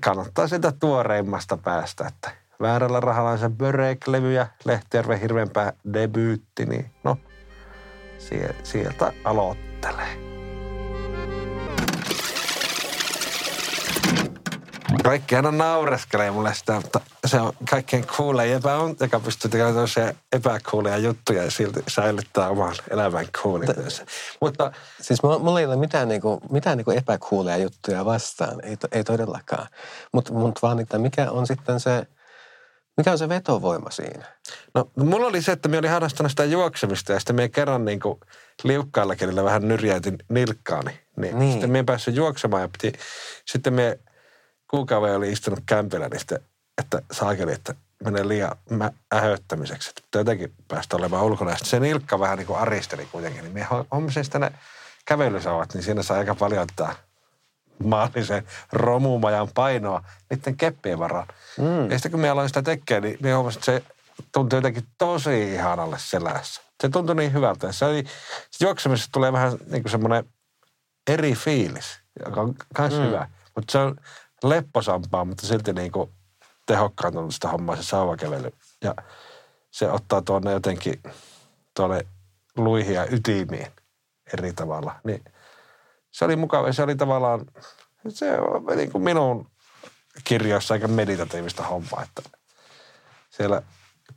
kannattaa 0.00 0.48
sitä 0.48 0.72
tuoreimmasta 0.72 1.56
päästä, 1.56 2.06
että 2.06 2.30
väärällä 2.60 3.00
rahalla 3.00 3.36
se 3.36 3.48
Börek-levy 3.48 4.32
ja 4.32 4.46
Lehtijärven 4.64 5.20
hirveämpää 5.20 5.72
debyytti, 5.92 6.66
niin 6.66 6.94
no, 7.04 7.18
sieltä 8.62 9.12
aloittelee. 9.24 10.31
Kaikki 15.02 15.36
aina 15.36 15.50
naureskelee 15.50 16.30
mulle 16.30 16.54
sitä, 16.54 16.72
mutta 16.72 17.00
se 17.26 17.40
on 17.40 17.52
kaikkein 17.70 18.06
kuulein 18.16 18.54
epä 18.54 18.76
on, 18.76 18.96
joka 19.00 19.20
pystyy 19.20 19.50
tekemään 19.50 19.74
tämmöisiä 19.74 20.14
epäkuuleja 20.32 20.98
juttuja 20.98 21.44
ja 21.44 21.50
silti 21.50 21.80
säilyttää 21.88 22.48
oman 22.48 22.74
elämän 22.90 23.26
kuulityössä. 23.42 24.06
Mutta 24.40 24.72
siis 25.00 25.22
mulla 25.22 25.60
ei 25.60 25.66
ole 25.66 25.76
mitään, 25.76 26.08
niinku, 26.08 26.40
mitään 26.50 26.76
niinku 26.76 26.90
epäkuuleja 26.90 27.56
juttuja 27.56 28.04
vastaan, 28.04 28.64
ei, 28.64 28.76
ei 28.92 29.04
todellakaan. 29.04 29.66
Mutta 30.12 30.32
mut 30.32 30.62
vaan, 30.62 30.80
että 30.80 30.98
mikä 30.98 31.30
on 31.30 31.46
sitten 31.46 31.80
se, 31.80 32.06
mikä 32.96 33.12
on 33.12 33.18
se 33.18 33.28
vetovoima 33.28 33.90
siinä? 33.90 34.24
No, 34.74 34.90
mulla 34.96 35.26
oli 35.26 35.42
se, 35.42 35.52
että 35.52 35.68
mä 35.68 35.78
olin 35.78 35.90
harrastanut 35.90 36.32
sitä 36.32 36.44
juoksemista 36.44 37.12
ja 37.12 37.20
sitten 37.20 37.36
me 37.36 37.48
kerran 37.48 37.84
niin 37.84 38.00
kuin 38.00 38.20
liukkaalla 38.64 39.16
kelillä 39.16 39.44
vähän 39.44 39.68
nyrjäytin 39.68 40.18
nilkkaani. 40.28 41.00
Niin, 41.16 41.38
niin. 41.38 41.52
Sitten 41.52 41.70
me 41.70 41.78
en 41.78 41.86
päässyt 41.86 42.16
juoksemaan 42.16 42.62
ja 42.62 42.68
piti, 42.68 42.98
sitten 43.46 43.74
me 43.74 43.98
kuukauden 44.72 45.16
oli 45.16 45.32
istunut 45.32 45.60
kämpillä, 45.66 46.08
niin 46.08 46.18
sitten, 46.18 46.40
että 46.78 47.02
saakeli, 47.10 47.52
että 47.52 47.74
menee 48.04 48.28
liian 48.28 48.56
ähöttämiseksi. 49.14 49.90
Että 49.90 50.18
jotenkin 50.18 50.52
päästä 50.68 50.96
olemaan 50.96 51.24
ulkona. 51.24 51.50
Ja 51.50 51.56
se 51.62 51.80
nilkka 51.80 52.20
vähän 52.20 52.38
niin 52.38 52.46
kuin 52.46 52.58
aristeli 52.58 53.08
kuitenkin. 53.12 53.44
Niin 53.44 53.54
me 53.54 53.66
hommisin 53.92 54.24
sitten 54.24 54.40
ne 54.40 54.52
kävelysauvat, 55.04 55.74
niin 55.74 55.82
siinä 55.82 56.02
saa 56.02 56.18
aika 56.18 56.34
paljon 56.34 56.66
tämä 56.76 56.94
maallisen 57.84 58.46
romumajan 58.72 59.48
painoa 59.54 60.04
niiden 60.30 60.56
keppien 60.56 60.98
varaan. 60.98 61.26
Mm. 61.58 61.90
Ja 61.90 61.98
sitten 61.98 62.10
kun 62.10 62.20
me 62.20 62.30
aloin 62.30 62.48
sitä 62.48 62.62
tekemään, 62.62 63.02
niin 63.02 63.18
me 63.20 63.32
huomasin, 63.32 63.58
että 63.58 63.72
se 63.72 63.82
tuntui 64.32 64.56
jotenkin 64.56 64.86
tosi 64.98 65.54
ihanalle 65.54 65.96
selässä. 65.98 66.62
Se 66.82 66.88
tuntui 66.88 67.14
niin 67.14 67.32
hyvältä. 67.32 67.72
Se 67.72 67.84
oli, 67.84 68.04
juoksemisessa 68.60 69.12
tulee 69.12 69.32
vähän 69.32 69.52
niin 69.70 69.82
kuin 69.82 69.90
semmoinen 69.90 70.24
eri 71.06 71.34
fiilis, 71.34 72.00
joka 72.24 72.40
on 72.40 72.54
myös 72.78 72.92
mm. 72.92 73.00
hyvä. 73.00 73.28
Mutta 73.56 73.72
se 73.72 73.78
on 73.78 73.96
lepposampaa, 74.42 75.24
mutta 75.24 75.46
silti 75.46 75.72
niin 75.72 75.92
kuin 75.92 76.10
tehokkaan 76.66 77.32
sitä 77.32 77.48
hommaa 77.48 77.76
se 77.76 77.82
sauvakevely. 77.82 78.52
Ja 78.84 78.94
se 79.70 79.90
ottaa 79.90 80.22
tuonne 80.22 80.52
jotenkin 80.52 81.02
tuonne 81.76 82.06
luihin 82.56 82.94
ja 82.94 83.06
ytimiin 83.10 83.72
eri 84.32 84.52
tavalla. 84.52 85.00
Niin 85.04 85.24
se 86.10 86.24
oli 86.24 86.36
mukava. 86.36 86.72
Se 86.72 86.82
oli 86.82 86.96
tavallaan, 86.96 87.46
se 88.08 88.38
on 88.38 88.76
niin 88.76 88.92
kuin 88.92 89.04
minun 89.04 89.50
kirjoissa 90.24 90.74
aika 90.74 90.88
meditatiivista 90.88 91.62
hommaa, 91.62 92.02
että 92.02 92.22
siellä 93.30 93.62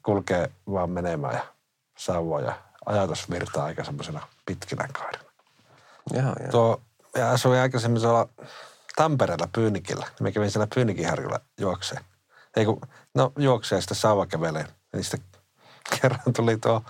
kulkee 0.04 0.52
vaan 0.72 0.90
menemään 0.90 1.34
ja 1.34 1.46
sauvoa 1.98 2.42
ja 2.42 2.62
ajatus 2.86 3.30
virtaa 3.30 3.66
aika 3.66 3.84
semmoisena 3.84 4.28
pitkinä 4.46 4.88
kaarina. 4.94 5.24
Joo, 6.14 6.24
joo. 6.24 6.52
Tuo, 6.52 6.82
ja 7.16 7.32
asuin 7.32 7.60
aikaisemmin 7.60 8.02
Tampereella 8.96 9.48
Pyynikillä. 9.56 10.08
Mä 10.22 10.32
kävin 10.32 10.52
siellä 10.52 10.68
Pyynikin 10.76 11.08
juokseen. 11.60 12.06
Ei 12.56 12.66
kun, 12.66 12.82
no 13.16 13.32
juoksee 13.38 13.82
sitten 13.82 13.98
sauvakäveleen. 13.98 14.68
Niin 14.94 15.04
sitten 15.04 15.42
kerran 16.02 16.34
tuli 16.36 16.58
tuo 16.58 16.84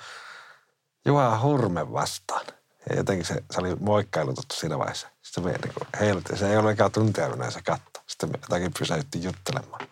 Juha 1.06 1.40
Hurme 1.40 1.92
vastaan. 1.92 2.46
Ja 2.90 2.96
jotenkin 2.96 3.26
se, 3.26 3.44
se 3.52 3.60
oli 3.60 3.76
moikkailutettu 3.76 4.56
siinä 4.56 4.80
vaiheessa. 4.80 5.08
Sitten 5.22 5.44
me 5.44 5.52
niin 5.52 5.74
heilutin. 6.00 6.38
Se 6.38 6.52
ei 6.52 6.58
ole 6.58 6.72
ikään 6.72 6.92
tuntia 6.92 7.52
se 7.52 7.62
katto. 7.62 8.00
Sitten 8.08 8.30
me 8.32 8.40
jotakin 8.42 8.72
pysäytti 8.80 9.24
juttelemaan. 9.24 9.88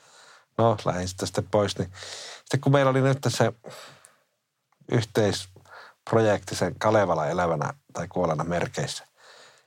No, 0.57 0.77
lähdin 0.85 1.07
sitten, 1.07 1.27
sitten 1.27 1.47
pois. 1.51 1.77
Niin. 1.77 1.91
Sitten 2.35 2.61
kun 2.61 2.71
meillä 2.71 2.91
oli 2.91 3.01
nyt 3.01 3.17
se 3.27 3.53
yhteisprojekti 4.91 6.55
sen 6.55 6.75
Kalevala 6.79 7.27
elävänä 7.27 7.73
tai 7.93 8.07
kuolena 8.07 8.43
merkeissä. 8.43 9.07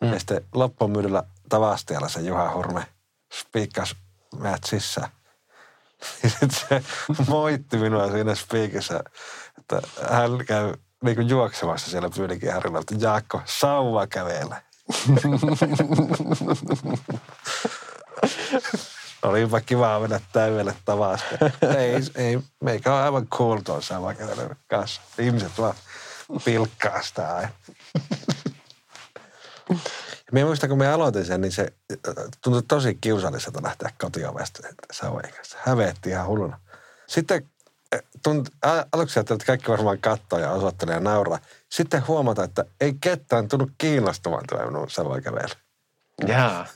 Mm. 0.00 0.12
Ja 0.12 0.18
sitten 0.18 0.44
loppumyydellä 0.54 1.22
Tavastialla 1.48 2.08
se 2.08 2.20
Juha 2.20 2.54
Hurme 2.54 2.86
spiikkas 3.32 3.96
meidät 4.38 4.64
sisään. 4.64 5.08
Sitten 6.22 6.50
se 6.50 6.82
moitti 7.28 7.76
minua 7.76 8.10
siinä 8.10 8.34
spiikissä, 8.34 9.00
että 9.58 9.82
hän 10.10 10.46
käy 10.46 10.74
niin 11.04 11.16
kuin 11.16 11.28
juoksemassa 11.28 11.90
siellä 11.90 12.10
Pyynikin 12.16 12.52
harjalla, 12.52 12.80
että 12.80 12.94
Jaakko, 12.98 13.42
sauva 13.44 14.06
kävele. 14.06 14.56
Olipa 19.22 19.60
kiva 19.60 20.00
mennä 20.00 20.20
täydelle 20.32 20.74
tavasta. 20.84 21.26
ei, 21.78 21.94
ei, 22.14 22.38
meikä 22.60 22.94
on 22.94 23.02
aivan 23.02 23.26
cool 23.26 23.60
tuon 23.60 23.82
sauvakävelyn 23.82 24.56
kanssa. 24.68 25.00
Ihmiset 25.18 25.58
vaan 25.58 25.74
pilkkaa 26.44 27.02
sitä 27.02 27.34
aina. 27.34 27.48
Me 30.32 30.44
muistan, 30.44 30.68
kun 30.68 30.78
me 30.78 30.88
aloitin 30.88 31.24
sen, 31.24 31.40
niin 31.40 31.52
se 31.52 31.72
äh, 32.08 32.14
tuntui 32.42 32.62
tosi 32.62 32.98
kiusalliselta 33.00 33.62
lähteä 33.62 33.90
kotiovesta 34.00 34.68
sauvojen 34.92 35.32
kanssa. 35.32 35.58
Häveetti 35.60 36.10
ihan 36.10 36.26
hulluna. 36.26 36.60
Sitten 37.06 37.50
äh, 37.94 38.00
tunt, 38.22 38.48
aluksi 38.92 39.20
että 39.20 39.36
kaikki 39.46 39.70
varmaan 39.70 39.98
katsoo 39.98 40.38
ja 40.38 40.50
osoittelee 40.50 40.94
ja 40.94 41.00
nauraa. 41.00 41.38
Sitten 41.70 42.06
huomata, 42.06 42.44
että 42.44 42.64
ei 42.80 42.94
ketään 43.00 43.48
tunnu 43.48 43.70
kiinnostumaan 43.78 44.44
tuo 44.48 44.64
minun 44.64 44.90
sauvakävely. 44.90 45.48
Jaa, 46.26 46.66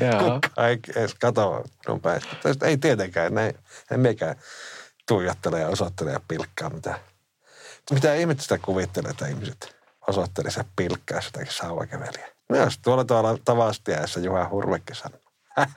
jaa. 0.00 0.18
Kukaan 0.18 0.68
ei 0.68 0.78
edes 0.96 1.14
katso 1.14 1.64
minun 1.86 2.00
päistä. 2.00 2.36
Ei 2.62 2.76
tietenkään, 2.76 3.34
ne, 3.34 3.54
ei 3.90 3.98
mekään 3.98 4.36
tuijottele 5.08 5.60
ja 5.60 5.68
osoittele 5.68 6.12
ja 6.12 6.20
pilkkaa 6.28 6.70
mitään. 6.70 7.00
Mitä 7.90 8.14
ihmettä 8.14 8.42
sitä 8.42 8.58
kuvittelee, 8.58 9.10
että 9.10 9.26
ihmiset 9.26 9.76
osoittelisivat 10.06 10.66
ja 10.66 10.72
pilkkaa 10.76 11.20
jotakin 11.24 11.52
sauvakävelijää. 11.52 12.37
Myös 12.48 12.78
tuolla 12.78 13.04
tuolla 13.04 13.38
Tavastiaissa 13.44 14.20
Juha 14.20 14.48
Hurvekin 14.48 14.96
sanoi. 14.96 15.20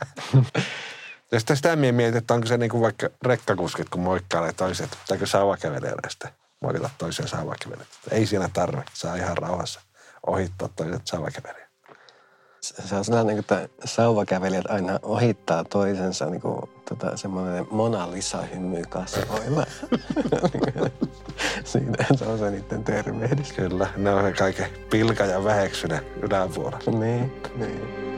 ja 1.32 1.40
sitten 1.40 1.56
sitä 1.56 1.76
mietin, 1.76 2.18
että 2.18 2.34
onko 2.34 2.48
se 2.48 2.58
niin 2.58 2.70
kuin 2.70 2.82
vaikka 2.82 3.10
rekkakuskit, 3.22 3.90
kun 3.90 4.02
moikkailee 4.02 4.54
toiset, 4.54 4.90
pitääkö 5.02 5.26
sauvakävelijänä 5.26 6.10
sitten 6.10 6.32
moikata 6.62 6.90
toisia 6.98 7.28
sauvakävelijöitä. 7.28 7.96
Ei 8.12 8.26
siinä 8.26 8.50
tarvitse, 8.54 8.92
saa 8.94 9.16
ihan 9.16 9.38
rauhassa 9.38 9.82
ohittaa 10.28 10.70
toiset 10.76 11.08
sauvakävelijät. 11.08 11.71
Se 12.62 12.96
on 12.96 13.06
sellainen, 13.06 13.40
että 13.40 13.70
sauvakävelijät 13.86 14.66
aina 14.70 15.00
ohittaa 15.04 15.64
toisensa 15.64 16.26
niin 16.26 16.42
kuin, 16.42 16.70
tota, 16.90 17.18
semmoinen 17.18 17.68
Mona 17.72 18.12
Lisa-hymy 18.12 18.82
kasvoilla. 18.90 19.66
Siinä 21.64 22.06
se 22.16 22.26
on 22.26 22.40
se 22.40 22.52
niiden 22.52 22.84
tervehdys. 22.84 23.54
Kyllä, 23.54 23.88
ne 23.98 24.14
on 24.14 24.34
kaiken 24.38 24.70
pilka 24.90 25.26
ja 25.26 25.44
väheksynä 25.44 26.02
yläpuolella. 26.22 27.00
Niin, 27.00 27.32
niin. 27.56 28.11